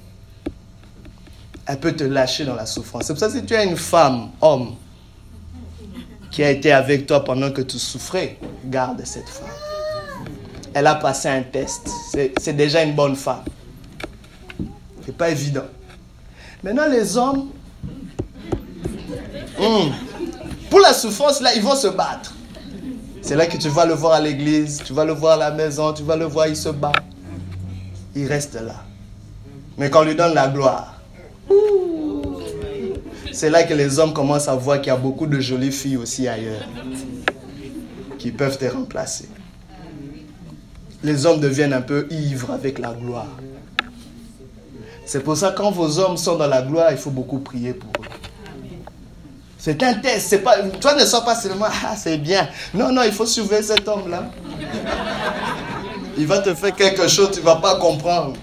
[1.67, 3.03] Elle peut te lâcher dans la souffrance.
[3.05, 4.75] C'est pour ça que si tu es une femme, homme,
[6.39, 9.49] qui a été avec toi pendant que tu souffrais, garde cette femme.
[10.73, 11.89] Elle a passé un test.
[12.39, 13.43] C'est déjà une bonne femme.
[15.05, 15.65] C'est pas évident.
[16.63, 17.49] Maintenant, les hommes,
[19.59, 19.89] hmm,
[20.69, 22.33] pour la souffrance, là, ils vont se battre.
[23.21, 25.51] C'est là que tu vas le voir à l'église, tu vas le voir à la
[25.51, 26.93] maison, tu vas le voir, il se bat.
[28.15, 28.75] Il reste là.
[29.77, 31.01] Mais quand on lui donne la gloire,
[33.39, 35.95] c'est là que les hommes commencent à voir qu'il y a beaucoup de jolies filles
[35.95, 36.67] aussi ailleurs
[38.17, 39.29] qui peuvent te remplacer.
[41.03, 43.37] Les hommes deviennent un peu ivres avec la gloire.
[45.05, 47.73] C'est pour ça que quand vos hommes sont dans la gloire, il faut beaucoup prier
[47.73, 48.09] pour eux.
[49.57, 50.27] C'est un test.
[50.27, 52.45] C'est pas, toi ne sois pas seulement, ah c'est bien.
[52.73, 54.29] Non, non, il faut surveiller cet homme-là.
[56.17, 58.33] Il va te faire quelque chose, tu ne vas pas comprendre.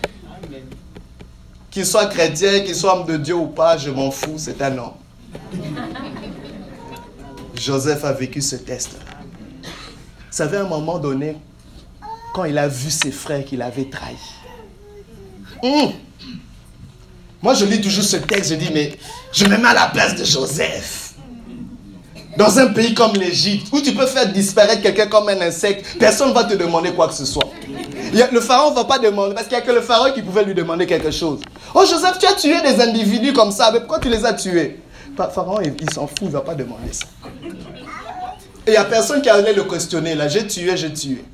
[1.77, 4.79] Qu'il soit chrétien, qu'il soit homme de Dieu ou pas, je m'en fous, c'est un
[4.79, 4.95] homme.
[7.55, 9.18] Joseph a vécu ce test-là.
[9.62, 9.68] Vous
[10.31, 11.37] savez, à un moment donné,
[12.33, 14.16] quand il a vu ses frères qu'il avait trahis.
[15.62, 15.93] Hum.
[17.43, 18.97] Moi, je lis toujours ce texte, je dis, mais
[19.31, 21.05] je me mets à la place de Joseph.
[22.37, 26.28] Dans un pays comme l'Égypte, où tu peux faire disparaître quelqu'un comme un insecte, personne
[26.28, 27.49] ne va te demander quoi que ce soit.
[28.12, 30.45] le pharaon ne va pas demander, parce qu'il n'y a que le pharaon qui pouvait
[30.45, 31.41] lui demander quelque chose.
[31.74, 34.80] Oh Joseph, tu as tué des individus comme ça, mais pourquoi tu les as tués?
[35.16, 37.07] Pharaon, il, s'en fout, il ne va pas demander ça.
[38.66, 40.28] Et il n'y a personne qui allait le questionner là.
[40.28, 41.24] J'ai tué, j'ai tué.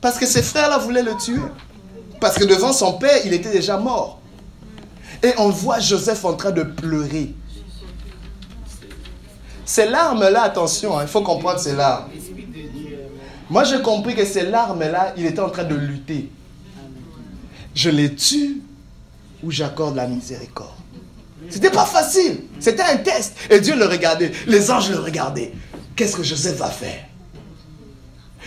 [0.00, 1.40] Parce que ses frères là voulaient le tuer.
[2.20, 4.20] Parce que devant son père, il était déjà mort.
[5.22, 7.34] Et on voit Joseph en train de pleurer.
[9.70, 12.08] Ces larmes-là, attention, hein, il faut comprendre ces larmes.
[13.48, 16.28] Moi, j'ai compris que ces larmes-là, il était en train de lutter.
[17.72, 18.62] Je les tue
[19.44, 20.74] ou j'accorde la miséricorde.
[21.48, 22.46] C'était pas facile.
[22.58, 23.36] C'était un test.
[23.48, 24.32] Et Dieu le regardait.
[24.48, 25.52] Les anges le regardaient.
[25.94, 27.04] Qu'est-ce que Joseph va faire?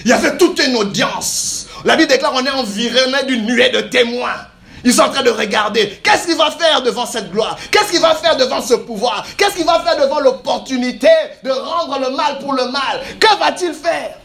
[0.04, 1.68] Il y avait toute une audience.
[1.86, 4.48] La Bible déclare on est environné d'une nuée de témoins.
[4.84, 6.00] Ils sont en train de regarder.
[6.04, 7.58] Qu'est-ce qu'il va faire devant cette gloire?
[7.72, 9.26] Qu'est-ce qu'il va faire devant ce pouvoir?
[9.38, 11.08] Qu'est-ce qu'il va faire devant l'opportunité
[11.44, 13.02] de rendre le mal pour le mal?
[13.20, 14.18] Que va-t-il faire?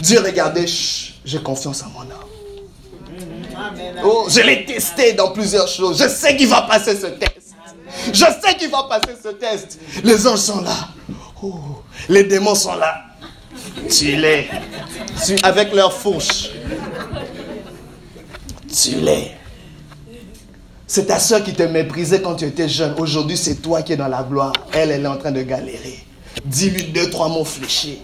[0.00, 0.66] Dieu regardait,
[1.24, 2.26] j'ai confiance en mon âme.
[4.04, 6.02] Oh, je l'ai testé dans plusieurs choses.
[6.02, 7.54] Je sais qu'il va passer ce test.
[8.12, 9.78] Je sais qu'il va passer ce test.
[10.02, 10.76] Les anges sont là.
[11.42, 13.02] Oh, les démons sont là.
[13.90, 14.48] Tu l'es.
[15.42, 16.50] Avec leur fourche.
[18.76, 19.32] Tu l'es.
[20.86, 22.94] C'est ta soeur qui te méprisait quand tu étais jeune.
[22.98, 24.52] Aujourd'hui, c'est toi qui es dans la gloire.
[24.72, 25.98] Elle, elle est en train de galérer.
[26.44, 28.02] Dis-lui deux, trois mots fléchés.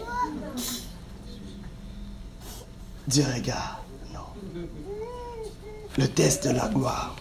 [3.07, 3.77] Dis, regarde.
[4.15, 4.63] Non.
[5.99, 7.17] Le test de la gloire.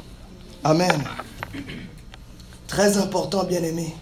[0.64, 1.04] Amen.
[2.68, 3.94] Très important, bien-aimé.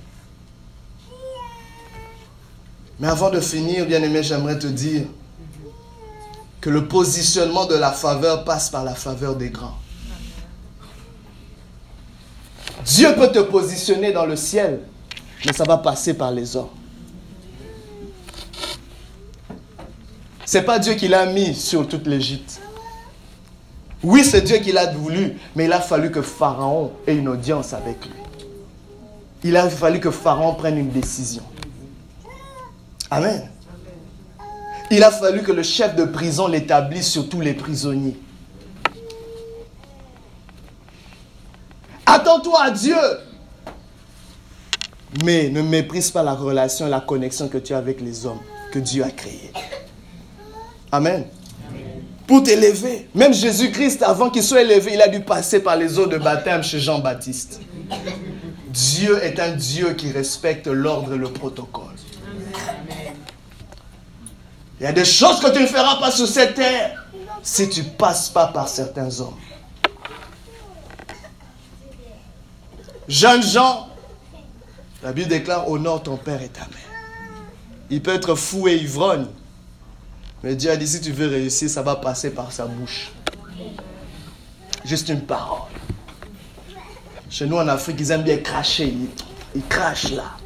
[3.00, 5.06] Mais avant de finir, bien-aimé, j'aimerais te dire
[6.62, 9.78] que le positionnement de la faveur passe par la faveur des grands.
[12.86, 14.82] Dieu peut te positionner dans le ciel,
[15.46, 16.70] mais ça va passer par les hommes.
[20.46, 22.60] C'est pas Dieu qui l'a mis sur toute l'Égypte.
[24.02, 27.74] Oui, c'est Dieu qui l'a voulu, mais il a fallu que Pharaon ait une audience
[27.74, 28.14] avec lui
[29.44, 31.44] il a fallu que Pharaon prenne une décision.
[33.10, 33.50] Amen.
[34.92, 38.18] Il a fallu que le chef de prison l'établisse sur tous les prisonniers.
[42.06, 42.96] Attends-toi à Dieu.
[45.24, 48.40] Mais ne méprise pas la relation la connexion que tu as avec les hommes
[48.72, 49.52] que Dieu a créés.
[50.92, 51.26] Amen.
[52.26, 53.08] Pour t'élever.
[53.14, 56.64] Même Jésus-Christ, avant qu'il soit élevé, il a dû passer par les eaux de baptême
[56.64, 57.62] chez Jean-Baptiste.
[58.70, 61.96] Dieu est un Dieu qui respecte l'ordre et le protocole.
[64.80, 67.06] Il y a des choses que tu ne feras pas sur cette terre
[67.44, 69.38] si tu ne passes pas par certains hommes.
[73.08, 73.90] Jeunes gens,
[75.02, 76.80] la Bible déclare honore ton père et ta mère.
[77.90, 79.26] Il peut être fou et ivrogne,
[80.44, 83.12] mais Dieu a dit si tu veux réussir, ça va passer par sa bouche.
[84.86, 85.68] Juste une parole.
[87.30, 88.94] Chez nous en Afrique, ils aiment bien cracher.
[89.56, 90.38] Ils, crachent là.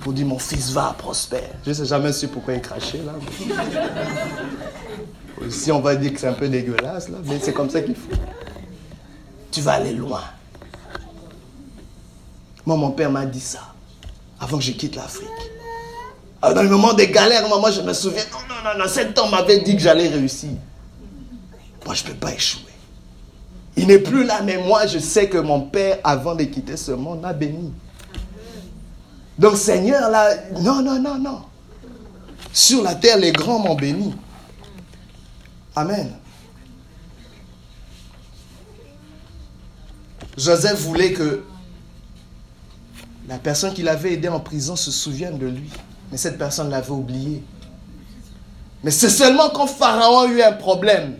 [0.00, 1.50] Pour dire mon fils va prospère.
[1.64, 3.12] Je ne sais jamais su pourquoi ils crachaient là.
[5.46, 7.94] Aussi, on va dire que c'est un peu dégueulasse là, mais c'est comme ça qu'il
[7.94, 8.10] faut.
[9.50, 10.22] Tu vas aller loin.
[12.66, 13.60] Moi, mon père m'a dit ça
[14.40, 15.28] avant que je quitte l'Afrique.
[16.42, 19.30] dans le moment des galères, moi, je me souviens, non, non, non, non, cet homme
[19.30, 20.50] m'avait dit que j'allais réussir.
[21.84, 22.62] Moi, je ne peux pas échouer.
[23.76, 26.92] Il n'est plus là, mais moi, je sais que mon Père, avant de quitter ce
[26.92, 27.72] monde, m'a béni.
[29.40, 31.42] Donc, Seigneur, là, non, non, non, non.
[32.52, 34.14] Sur la terre, les grands m'ont béni.
[35.74, 36.12] Amen.
[40.36, 41.42] Joseph voulait que
[43.26, 45.70] la personne qui l'avait aidé en prison se souvienne de lui.
[46.12, 47.42] Mais cette personne l'avait oublié.
[48.84, 51.16] Mais c'est seulement quand Pharaon a eu un problème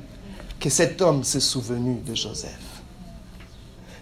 [0.59, 2.83] que cet homme s'est souvenu de Joseph.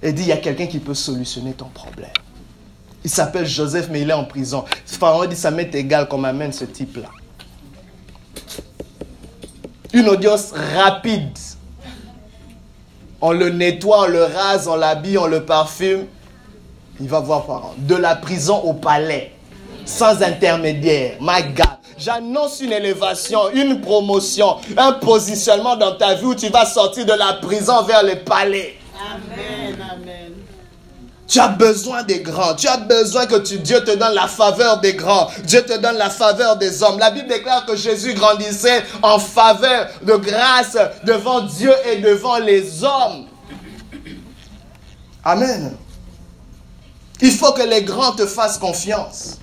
[0.02, 2.10] Et dit, il y a quelqu'un qui peut solutionner ton problème.
[3.04, 4.64] Il s'appelle Joseph, mais il est en prison.
[4.84, 7.08] Pharaon dit, ça m'est égal qu'on m'amène ce type-là.
[9.92, 11.36] Une audience rapide.
[13.20, 16.06] On le nettoie, on le rase, on l'habille, on le parfume.
[17.00, 17.74] Il va voir Pharaon.
[17.78, 19.32] De la prison au palais.
[19.84, 21.16] Sans intermédiaire.
[21.20, 21.66] My God.
[21.96, 27.12] J'annonce une élévation, une promotion, un positionnement dans ta vie où tu vas sortir de
[27.12, 28.76] la prison vers le palais.
[29.00, 30.37] Amen, amen.
[31.28, 32.54] Tu as besoin des grands.
[32.54, 35.28] Tu as besoin que Dieu te donne la faveur des grands.
[35.44, 36.98] Dieu te donne la faveur des hommes.
[36.98, 42.82] La Bible déclare que Jésus grandissait en faveur de grâce devant Dieu et devant les
[42.82, 43.26] hommes.
[45.22, 45.76] Amen.
[47.20, 49.38] Il faut que les grands te fassent confiance.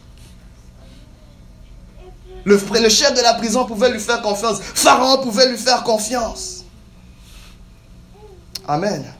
[2.45, 2.57] Le,
[2.89, 4.59] chef de la prison pouvait lui faire confiance.
[4.59, 6.63] Pharaon pouvait lui faire confiance.
[8.67, 9.14] Amen.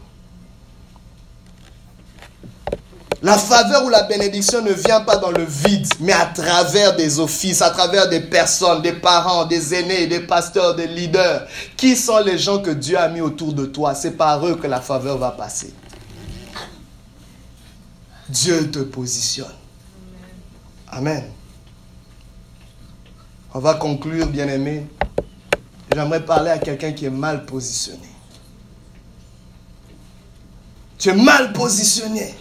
[3.21, 7.19] La faveur ou la bénédiction ne vient pas dans le vide, mais à travers des
[7.19, 11.47] offices, à travers des personnes, des parents, des aînés, des pasteurs, des leaders.
[11.77, 13.95] Qui sont les gens que Dieu a mis autour de toi?
[13.95, 15.73] C'est par eux que la faveur va passer.
[18.27, 19.47] Dieu te positionne.
[20.89, 21.23] Amen.
[23.53, 24.87] On va conclure, bien aimé.
[25.93, 28.09] J'aimerais parler à quelqu'un qui est mal positionné.
[30.97, 32.35] Tu es mal positionné.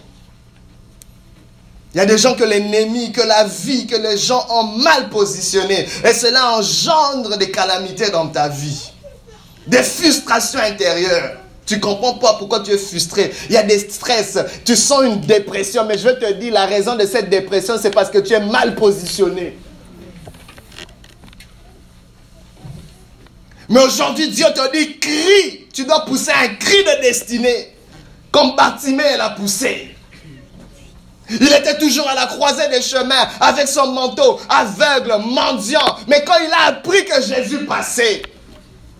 [1.95, 5.09] Il y a des gens que l'ennemi, que la vie, que les gens ont mal
[5.09, 5.87] positionné.
[6.03, 8.91] Et cela engendre des calamités dans ta vie.
[9.65, 11.37] Des frustrations intérieures.
[11.65, 13.33] Tu comprends pas pourquoi tu es frustré.
[13.47, 14.37] Il y a des stress.
[14.65, 15.85] Tu sens une dépression.
[15.85, 18.41] Mais je vais te dire, la raison de cette dépression, c'est parce que tu es
[18.41, 19.57] mal positionné.
[23.69, 25.67] Mais aujourd'hui, Dieu te dit, crie.
[25.71, 27.73] Tu dois pousser un cri de destinée.
[28.33, 29.94] Comme Bartimée l'a poussé.
[31.29, 35.97] Il était toujours à la croisée des chemins avec son manteau, aveugle, mendiant.
[36.07, 38.21] Mais quand il a appris que Jésus passait,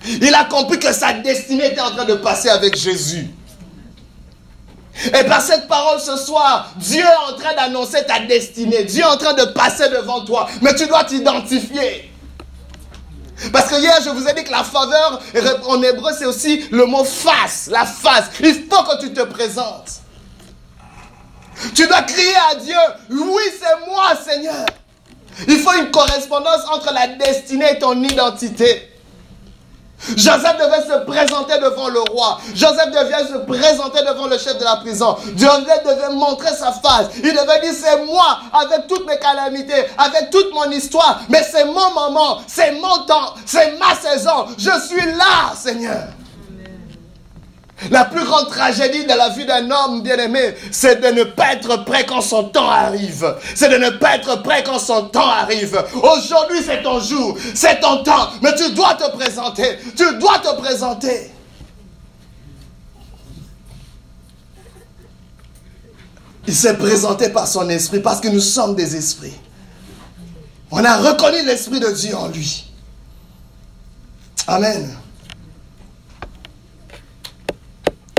[0.05, 3.27] il a compris que sa destinée était en train de passer avec Jésus.
[5.07, 8.85] Et par cette parole ce soir, Dieu est en train d'annoncer ta destinée.
[8.85, 10.47] Dieu est en train de passer devant toi.
[10.61, 12.11] Mais tu dois t'identifier.
[13.51, 15.21] Parce que hier, je vous ai dit que la faveur
[15.67, 18.25] en hébreu, c'est aussi le mot face, la face.
[18.39, 20.04] Il faut que tu te présentes.
[21.73, 22.75] Tu dois crier à Dieu,
[23.09, 24.65] oui, c'est moi, Seigneur.
[25.47, 28.91] Il faut une correspondance entre la destinée et ton identité.
[30.15, 32.37] Joseph devait se présenter devant le roi.
[32.53, 35.17] Joseph devait se présenter devant le chef de la prison.
[35.35, 37.07] Joseph devait montrer sa face.
[37.17, 41.21] Il devait dire, c'est moi, avec toutes mes calamités, avec toute mon histoire.
[41.29, 44.45] Mais c'est mon moment, c'est mon temps, c'est ma saison.
[44.57, 46.03] Je suis là, Seigneur.
[47.91, 51.83] La plus grande tragédie de la vie d'un homme bien-aimé, c'est de ne pas être
[51.83, 53.35] prêt quand son temps arrive.
[53.53, 55.83] C'est de ne pas être prêt quand son temps arrive.
[55.93, 59.77] Aujourd'hui, c'est ton jour, c'est ton temps, mais tu dois te présenter.
[59.95, 61.31] Tu dois te présenter.
[66.47, 69.33] Il s'est présenté par son esprit parce que nous sommes des esprits.
[70.71, 72.71] On a reconnu l'esprit de Dieu en lui.
[74.47, 74.95] Amen.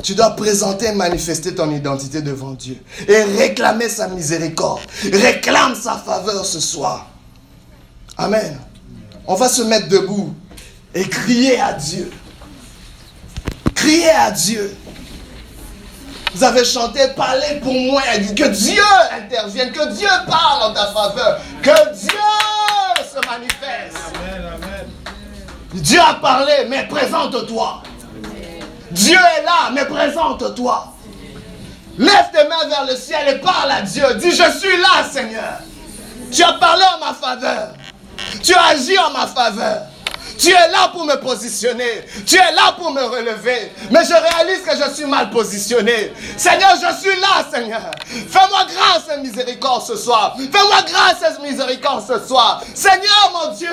[0.07, 2.81] Tu dois présenter et manifester ton identité devant Dieu.
[3.09, 4.83] Et réclamer sa miséricorde.
[5.13, 7.09] Réclame sa faveur ce soir.
[8.17, 8.57] Amen.
[9.27, 10.33] On va se mettre debout
[10.95, 12.09] et crier à Dieu.
[13.75, 14.77] Crier à Dieu.
[16.37, 18.01] Vous avez chanté, parlez pour moi.
[18.37, 21.41] Que Dieu intervienne, que Dieu parle en ta faveur.
[21.65, 22.11] Que Dieu
[23.01, 24.15] se manifeste.
[24.15, 24.87] Amen, amen.
[25.75, 27.83] Dieu a parlé, mais présente-toi.
[28.91, 30.93] Dieu est là, mais présente-toi.
[31.99, 34.05] Lève tes mains vers le ciel et parle à Dieu.
[34.17, 35.59] Dis, je suis là, Seigneur.
[36.31, 37.71] Tu as parlé en ma faveur.
[38.43, 39.83] Tu as agi en ma faveur.
[40.39, 42.05] Tu es là pour me positionner.
[42.27, 43.73] Tu es là pour me relever.
[43.91, 46.13] Mais je réalise que je suis mal positionné.
[46.37, 47.91] Seigneur, je suis là, Seigneur.
[48.07, 50.37] Fais-moi grâce et miséricorde ce soir.
[50.37, 52.63] Fais-moi grâce et miséricorde ce soir.
[52.75, 53.71] Seigneur, mon Dieu.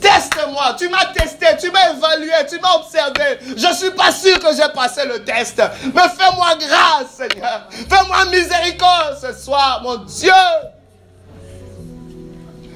[0.00, 0.74] Teste-moi.
[0.78, 3.38] Tu m'as testé, tu m'as évalué, tu m'as observé.
[3.56, 5.60] Je ne suis pas sûr que j'ai passé le test.
[5.94, 7.68] Mais fais-moi grâce, Seigneur.
[7.70, 10.32] Fais-moi miséricorde ce soir, mon Dieu.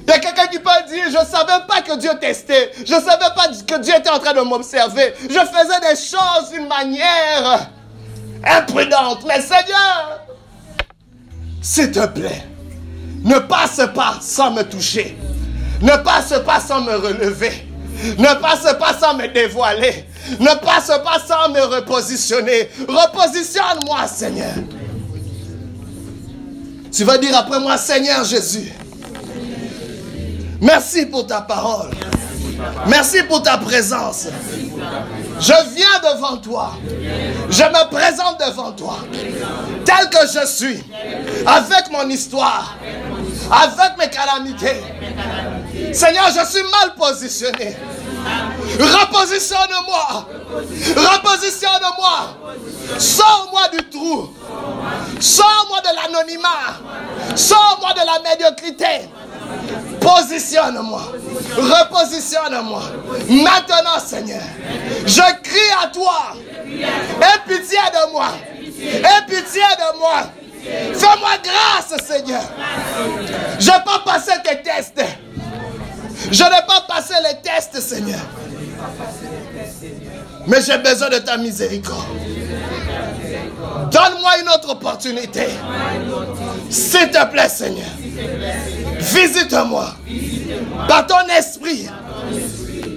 [0.03, 2.71] Il y a quelqu'un qui peut dire, je ne savais pas que Dieu testait.
[2.85, 5.13] Je ne savais pas que Dieu était en train de m'observer.
[5.21, 7.69] Je faisais des choses d'une manière
[8.43, 9.19] imprudente.
[9.27, 10.19] Mais Seigneur,
[11.61, 12.43] s'il te plaît,
[13.23, 15.15] ne passe pas sans me toucher.
[15.81, 17.67] Ne passe pas sans me relever.
[18.17, 20.05] Ne passe pas sans me dévoiler.
[20.39, 22.69] Ne passe pas sans me repositionner.
[22.87, 24.53] Repositionne-moi, Seigneur.
[26.91, 28.71] Tu vas dire après moi, Seigneur Jésus.
[30.59, 31.89] Merci pour ta parole.
[32.87, 34.27] Merci pour ta présence.
[35.39, 36.73] Je viens devant toi.
[37.49, 38.97] Je me présente devant toi.
[39.85, 40.83] Tel que je suis.
[41.45, 42.77] Avec mon histoire.
[43.51, 44.81] Avec mes calamités.
[45.93, 47.75] Seigneur, je suis mal positionné.
[48.79, 50.27] Repositionne-moi.
[50.95, 52.37] Repositionne-moi.
[52.97, 54.33] Sors-moi du trou.
[55.19, 56.79] Sors-moi de l'anonymat.
[57.35, 59.09] Sors-moi de la médiocrité.
[59.99, 61.01] Positionne-moi.
[61.57, 62.83] Repositionne-moi.
[63.27, 64.41] Maintenant, Seigneur,
[65.05, 66.35] je crie à toi.
[66.65, 68.29] Aie pitié de moi.
[68.79, 70.23] Aie pitié de moi.
[70.63, 72.43] Fais-moi grâce, Seigneur.
[73.59, 75.01] Je n'ai pas passé tes tests.
[76.31, 78.19] Je n'ai pas passé les tests, Seigneur.
[80.47, 82.05] Mais j'ai besoin de ta miséricorde.
[83.91, 85.47] Donne-moi une autre opportunité.
[86.69, 87.89] S'il te plaît, Seigneur.
[88.99, 89.95] Visite-moi.
[90.87, 91.87] Par ton esprit.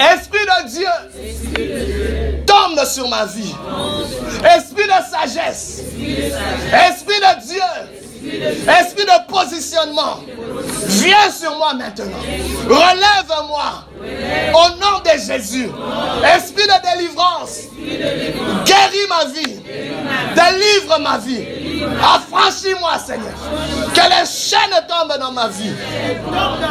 [0.00, 2.23] Esprit de Dieu.
[2.54, 3.54] Tombe sur ma vie.
[4.56, 5.80] Esprit de sagesse.
[5.80, 8.68] Esprit de Dieu.
[8.68, 10.20] Esprit de positionnement.
[10.86, 12.16] Viens sur moi maintenant.
[12.68, 13.84] Relève-moi.
[14.54, 15.68] Au nom de Jésus.
[16.36, 17.62] Esprit de délivrance.
[18.64, 19.60] Guéris ma vie.
[20.34, 21.44] Délivre ma vie.
[22.00, 23.34] Affranchis-moi, Seigneur.
[23.94, 25.72] Que les chaînes tombent dans ma vie.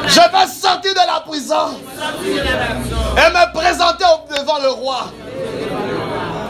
[0.08, 1.78] Je veux sortir de la prison
[2.24, 5.12] et me présenter devant le roi.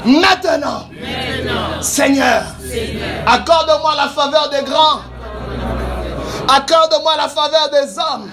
[0.05, 0.89] Maintenant,
[1.81, 2.43] Seigneur,
[3.25, 4.99] accorde-moi la faveur des grands.
[6.47, 8.29] Accorde-moi la faveur des hommes.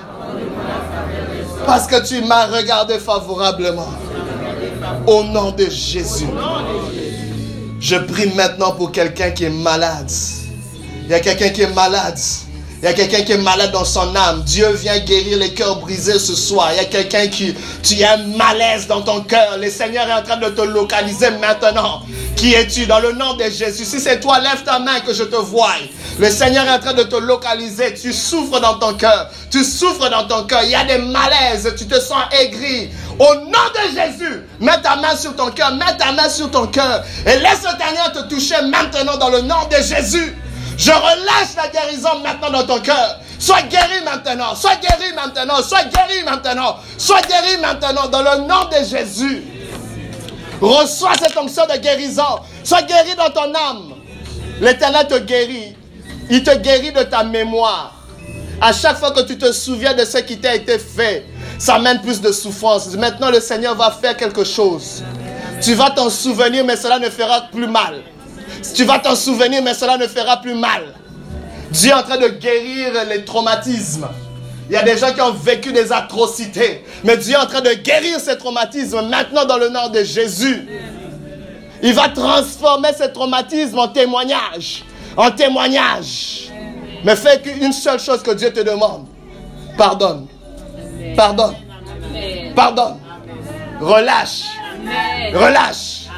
[1.66, 3.88] Parce que tu m'as regardé favorablement.
[5.06, 6.26] Au nom de Jésus.
[7.78, 10.10] Je prie maintenant pour quelqu'un qui est malade.
[11.04, 12.18] Il y a quelqu'un qui est malade.
[12.82, 14.42] Il y a quelqu'un qui est malade dans son âme.
[14.44, 16.70] Dieu vient guérir les cœurs brisés ce soir.
[16.72, 19.58] Il y a quelqu'un qui, tu as un malaise dans ton cœur.
[19.58, 22.00] Le Seigneur est en train de te localiser maintenant.
[22.36, 22.86] Qui es-tu?
[22.86, 23.84] Dans le nom de Jésus?
[23.84, 25.74] Si c'est toi, lève ta main que je te voie.
[26.18, 27.92] Le Seigneur est en train de te localiser.
[27.92, 29.28] Tu souffres dans ton cœur.
[29.50, 30.62] Tu souffres dans ton cœur.
[30.64, 31.74] Il y a des malaises.
[31.76, 32.88] Tu te sens aigri.
[33.18, 35.74] Au nom de Jésus, mets ta main sur ton cœur.
[35.74, 37.04] Mets ta main sur ton cœur.
[37.26, 40.34] Et laisse le Seigneur te toucher maintenant dans le nom de Jésus.
[40.80, 43.20] Je relâche la guérison maintenant dans ton cœur.
[43.38, 44.54] Sois guéri maintenant.
[44.54, 45.62] Sois guéri maintenant.
[45.62, 46.76] Sois guéri maintenant.
[46.96, 49.42] Sois guéri maintenant dans le nom de Jésus.
[50.58, 52.40] Reçois cette onction de guérison.
[52.64, 53.92] Sois guéri dans ton âme.
[54.62, 55.76] L'éternel te guérit.
[56.30, 57.92] Il te guérit de ta mémoire.
[58.62, 61.26] À chaque fois que tu te souviens de ce qui t'a été fait,
[61.58, 62.88] ça mène plus de souffrance.
[62.96, 65.04] Maintenant, le Seigneur va faire quelque chose.
[65.60, 68.02] Tu vas t'en souvenir, mais cela ne fera plus mal.
[68.74, 70.82] Tu vas t'en souvenir, mais cela ne fera plus mal.
[71.70, 74.08] Dieu est en train de guérir les traumatismes.
[74.68, 76.84] Il y a des gens qui ont vécu des atrocités.
[77.04, 80.68] Mais Dieu est en train de guérir ces traumatismes maintenant dans le nom de Jésus.
[81.82, 84.84] Il va transformer ces traumatismes en témoignage.
[85.16, 86.50] En témoignage.
[87.04, 89.06] Mais fais qu'une seule chose que Dieu te demande.
[89.76, 90.26] Pardonne.
[91.16, 91.54] Pardonne.
[92.54, 92.98] Pardonne.
[93.80, 94.42] Relâche.
[95.32, 96.09] Relâche.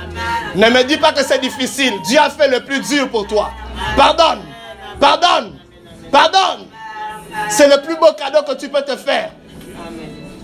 [0.55, 1.95] Ne me dis pas que c'est difficile.
[2.07, 3.51] Dieu a fait le plus dur pour toi.
[3.97, 4.43] Pardonne.
[5.01, 5.59] Pardonne.
[6.11, 6.67] Pardonne.
[7.49, 9.31] C'est le plus beau cadeau que tu peux te faire.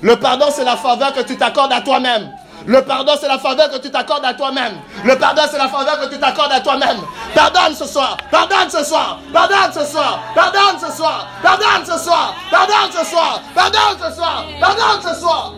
[0.01, 2.31] Le pardon, c'est la faveur que tu t'accordes à toi-même.
[2.66, 4.74] Le pardon, c'est la faveur que tu t'accordes à toi-même.
[5.05, 6.99] Le pardon, c'est la faveur que tu t'accordes à toi-même.
[7.35, 8.16] Pardonne ce soir.
[8.31, 9.20] Pardonne ce soir.
[9.32, 10.20] Pardonne ce soir.
[10.35, 11.27] Pardonne ce soir.
[11.43, 12.35] Pardonne ce soir.
[12.51, 13.43] Pardonne ce soir.
[13.55, 14.45] Pardonne ce soir.
[14.61, 15.55] Pardonne ce soir.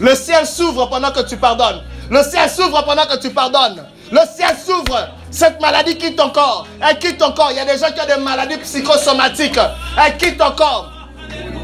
[0.00, 1.82] Le ciel s'ouvre pendant que tu pardonnes.
[2.10, 3.84] Le ciel s'ouvre pendant que tu pardonnes.
[4.10, 5.08] Le ciel s'ouvre.
[5.30, 6.66] Cette maladie quitte ton corps.
[6.80, 7.50] Elle quitte ton corps.
[7.50, 9.58] Il y a des gens qui ont des maladies psychosomatiques.
[10.04, 10.90] Elle quitte ton corps.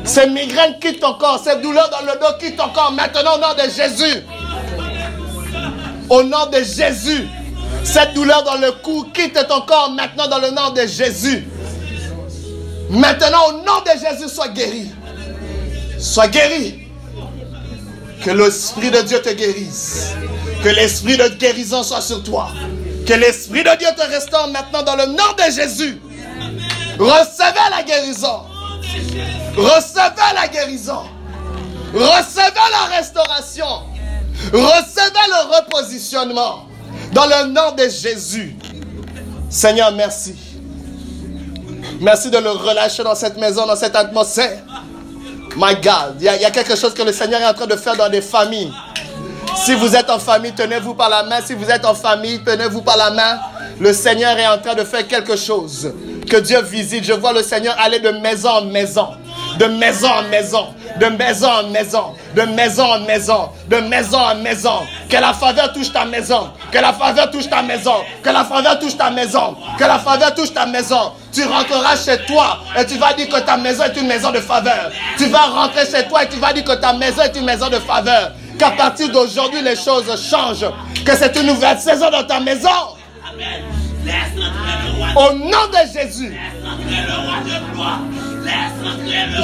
[0.05, 1.41] Ces migraines quittent ton corps.
[1.43, 2.93] Ces douleurs dans le dos quittent ton corps.
[2.93, 4.23] Maintenant, au nom de Jésus.
[6.11, 7.27] Au nom de Jésus.
[7.85, 11.47] Cette douleur dans le cou quitte ton corps maintenant dans le nom de Jésus.
[12.91, 14.91] Maintenant, au nom de Jésus, sois guéri.
[15.99, 16.89] Sois guéri.
[18.23, 20.15] Que l'Esprit de Dieu te guérisse.
[20.65, 22.49] Que l'Esprit de guérison soit sur toi.
[23.07, 26.01] Que l'Esprit de Dieu te restaure maintenant dans le nom de Jésus.
[26.99, 28.41] Recevez la guérison.
[29.55, 31.03] Recevez la guérison.
[31.93, 33.67] Recevez la restauration.
[34.53, 36.67] Recevez le repositionnement.
[37.13, 38.57] Dans le nom de Jésus.
[39.51, 40.35] Seigneur, merci.
[42.01, 44.63] Merci de le relâcher dans cette maison, dans cette atmosphère.
[45.57, 47.97] My God, il y, a, quelque chose que le Seigneur est en train de faire
[47.97, 48.73] dans des familles.
[49.57, 51.41] Si vous êtes en famille, tenez-vous par la main.
[51.45, 53.39] Si vous êtes en famille, tenez-vous par la main.
[53.81, 55.93] Le Seigneur est en train de faire quelque chose.
[56.29, 57.05] Que Dieu visite.
[57.05, 59.09] Je vois le Seigneur aller de maison en maison.
[59.59, 60.67] De maison en maison.
[61.01, 62.15] De maison en maison.
[62.35, 63.49] De maison en maison.
[63.69, 64.81] De maison en maison.
[65.09, 66.51] Que la faveur touche ta maison.
[66.71, 67.95] Que la faveur touche ta maison.
[68.23, 69.57] Que la faveur touche ta maison.
[69.79, 71.13] Que la faveur touche ta maison.
[71.33, 74.41] Tu rentreras chez toi et tu vas dire que ta maison est une maison de
[74.41, 74.91] faveur.
[75.17, 77.69] Tu vas rentrer chez toi et tu vas dire que ta maison est une maison
[77.69, 78.33] de faveur.
[78.59, 80.67] Qu'à partir d'aujourd'hui, les choses changent.
[81.05, 82.69] Que c'est une nouvelle saison dans ta maison.
[85.17, 86.37] Au nom de Jésus.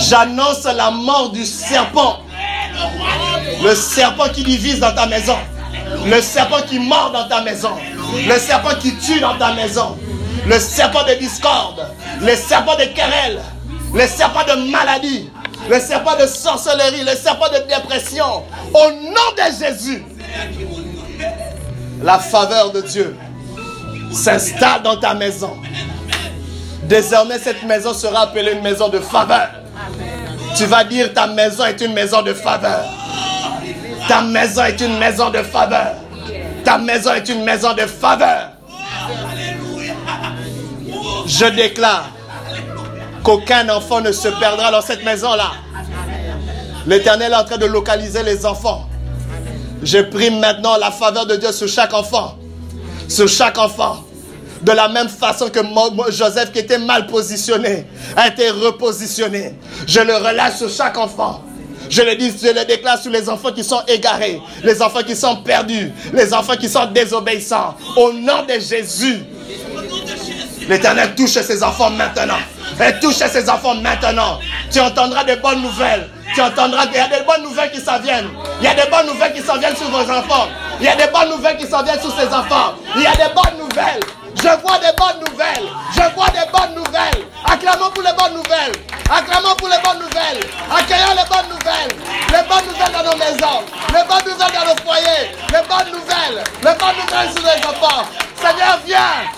[0.09, 2.21] J'annonce la mort du serpent.
[3.63, 5.37] Le serpent qui divise dans ta maison.
[6.07, 7.71] Le serpent qui mord dans ta maison.
[8.27, 9.97] Le serpent qui tue dans ta maison.
[10.47, 11.87] le serpent de discorde,
[12.21, 13.41] le serpent de querelle,
[13.95, 15.31] le serpent de maladie,
[15.69, 18.45] le serpent de sorcellerie, le serpent de dépression.
[18.75, 20.05] Au nom de Jésus,
[22.03, 23.17] la faveur de Dieu
[24.13, 25.57] s'installe dans ta maison.
[26.85, 29.49] Désormais, cette maison sera appelée une maison de faveur.
[30.57, 32.85] Tu vas dire ta maison est une maison de faveur.
[34.09, 35.95] Ta maison est une maison de faveur.
[36.65, 38.51] Ta maison est une maison de faveur.
[41.27, 42.11] Je déclare
[43.23, 45.53] qu'aucun enfant ne se perdra dans cette maison-là.
[46.87, 48.89] L'Éternel est en train de localiser les enfants.
[49.83, 52.37] Je prie maintenant la faveur de Dieu sur chaque enfant.
[53.09, 54.05] Sur chaque enfant.
[54.63, 55.61] De la même façon que
[56.11, 59.55] Joseph, qui était mal positionné, a été repositionné.
[59.87, 61.43] Je le relâche sur chaque enfant.
[61.89, 65.17] Je le dis, je le déclare sur les enfants qui sont égarés, les enfants qui
[65.17, 67.75] sont perdus, les enfants qui sont désobéissants.
[67.97, 69.25] Au nom de Jésus,
[70.71, 72.39] l'Éternel touche ses enfants maintenant.
[72.81, 74.39] Et touche ses enfants maintenant.
[74.71, 76.09] Tu entendras de bonnes nouvelles.
[76.33, 78.29] Tu entendras qu'il y a des bonnes nouvelles qui s'en viennent.
[78.61, 80.49] Il y a des bonnes nouvelles qui s'en viennent sur vos enfants.
[80.79, 82.75] Il y a des bonnes nouvelles qui s'en viennent sur ses enfants.
[82.95, 84.01] Il y a des bonnes nouvelles.
[84.43, 85.69] Je vois des bonnes nouvelles.
[85.93, 87.27] Je vois des bonnes nouvelles.
[87.45, 88.73] Acclamons pour les bonnes nouvelles.
[89.11, 90.41] Acclamons pour les bonnes nouvelles.
[90.71, 91.93] Accueillons les bonnes nouvelles.
[92.29, 93.61] Les bonnes nouvelles dans nos maisons.
[93.89, 95.31] Les bonnes nouvelles dans nos foyers.
[95.53, 96.45] Les bonnes nouvelles.
[96.63, 98.09] Les bonnes nouvelles sur les enfants.
[98.41, 99.29] Seigneur, viens.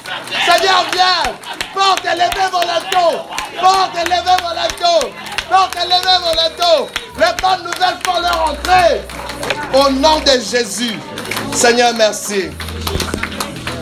[0.47, 1.33] Seigneur, viens.
[1.75, 3.27] Porte élevez vos lettres.
[3.61, 5.11] Porte élevez vos lettres.
[5.51, 6.87] Porte élevez vos lettres.
[7.19, 9.01] Les bonnes nouvelles font leur entrée.
[9.75, 10.97] Au nom de Jésus.
[11.53, 12.51] Seigneur, merci.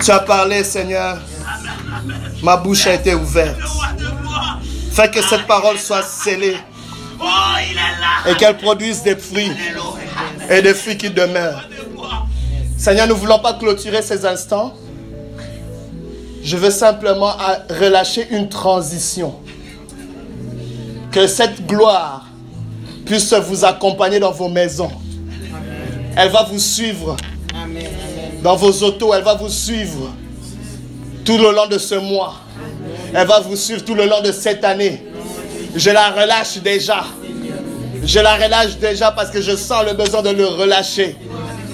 [0.02, 1.18] Tu as parlé, Seigneur.
[2.42, 3.58] Ma bouche a été ouverte.
[4.92, 6.56] Fais que cette parole soit scellée.
[8.26, 9.52] Et qu'elle produise des fruits.
[10.48, 11.68] Et des fruits qui demeurent.
[12.78, 14.74] Seigneur, nous ne voulons pas clôturer ces instants.
[16.42, 17.36] Je veux simplement
[17.68, 19.34] relâcher une transition.
[21.12, 22.24] Que cette gloire
[23.04, 24.92] puisse vous accompagner dans vos maisons.
[26.16, 27.16] Elle va vous suivre
[28.42, 30.10] dans vos autos, elle va vous suivre
[31.24, 32.34] tout le long de ce mois.
[33.14, 35.06] Elle va vous suivre tout le long de cette année.
[35.74, 37.04] Je la relâche déjà.
[38.02, 41.16] Je la relâche déjà parce que je sens le besoin de le relâcher.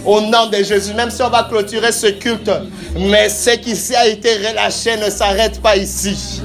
[0.04, 2.50] Au nom de Jésus, même si on va clôturer ce culte,
[2.96, 6.42] mais ce qui a été relâché ne s'arrête pas ici.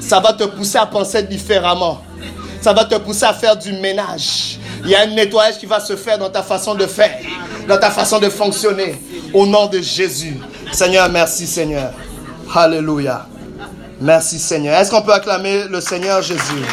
[0.00, 2.02] Ça va te pousser à penser différemment.
[2.60, 4.58] Ça va te pousser à faire du ménage.
[4.84, 7.16] Il y a un nettoyage qui va se faire dans ta façon de faire,
[7.68, 8.94] dans ta façon de fonctionner.
[9.32, 10.36] Au nom de Jésus.
[10.72, 11.92] Seigneur, merci Seigneur.
[12.54, 13.26] Alléluia.
[14.00, 14.74] Merci Seigneur.
[14.78, 16.64] Est-ce qu'on peut acclamer le Seigneur Jésus?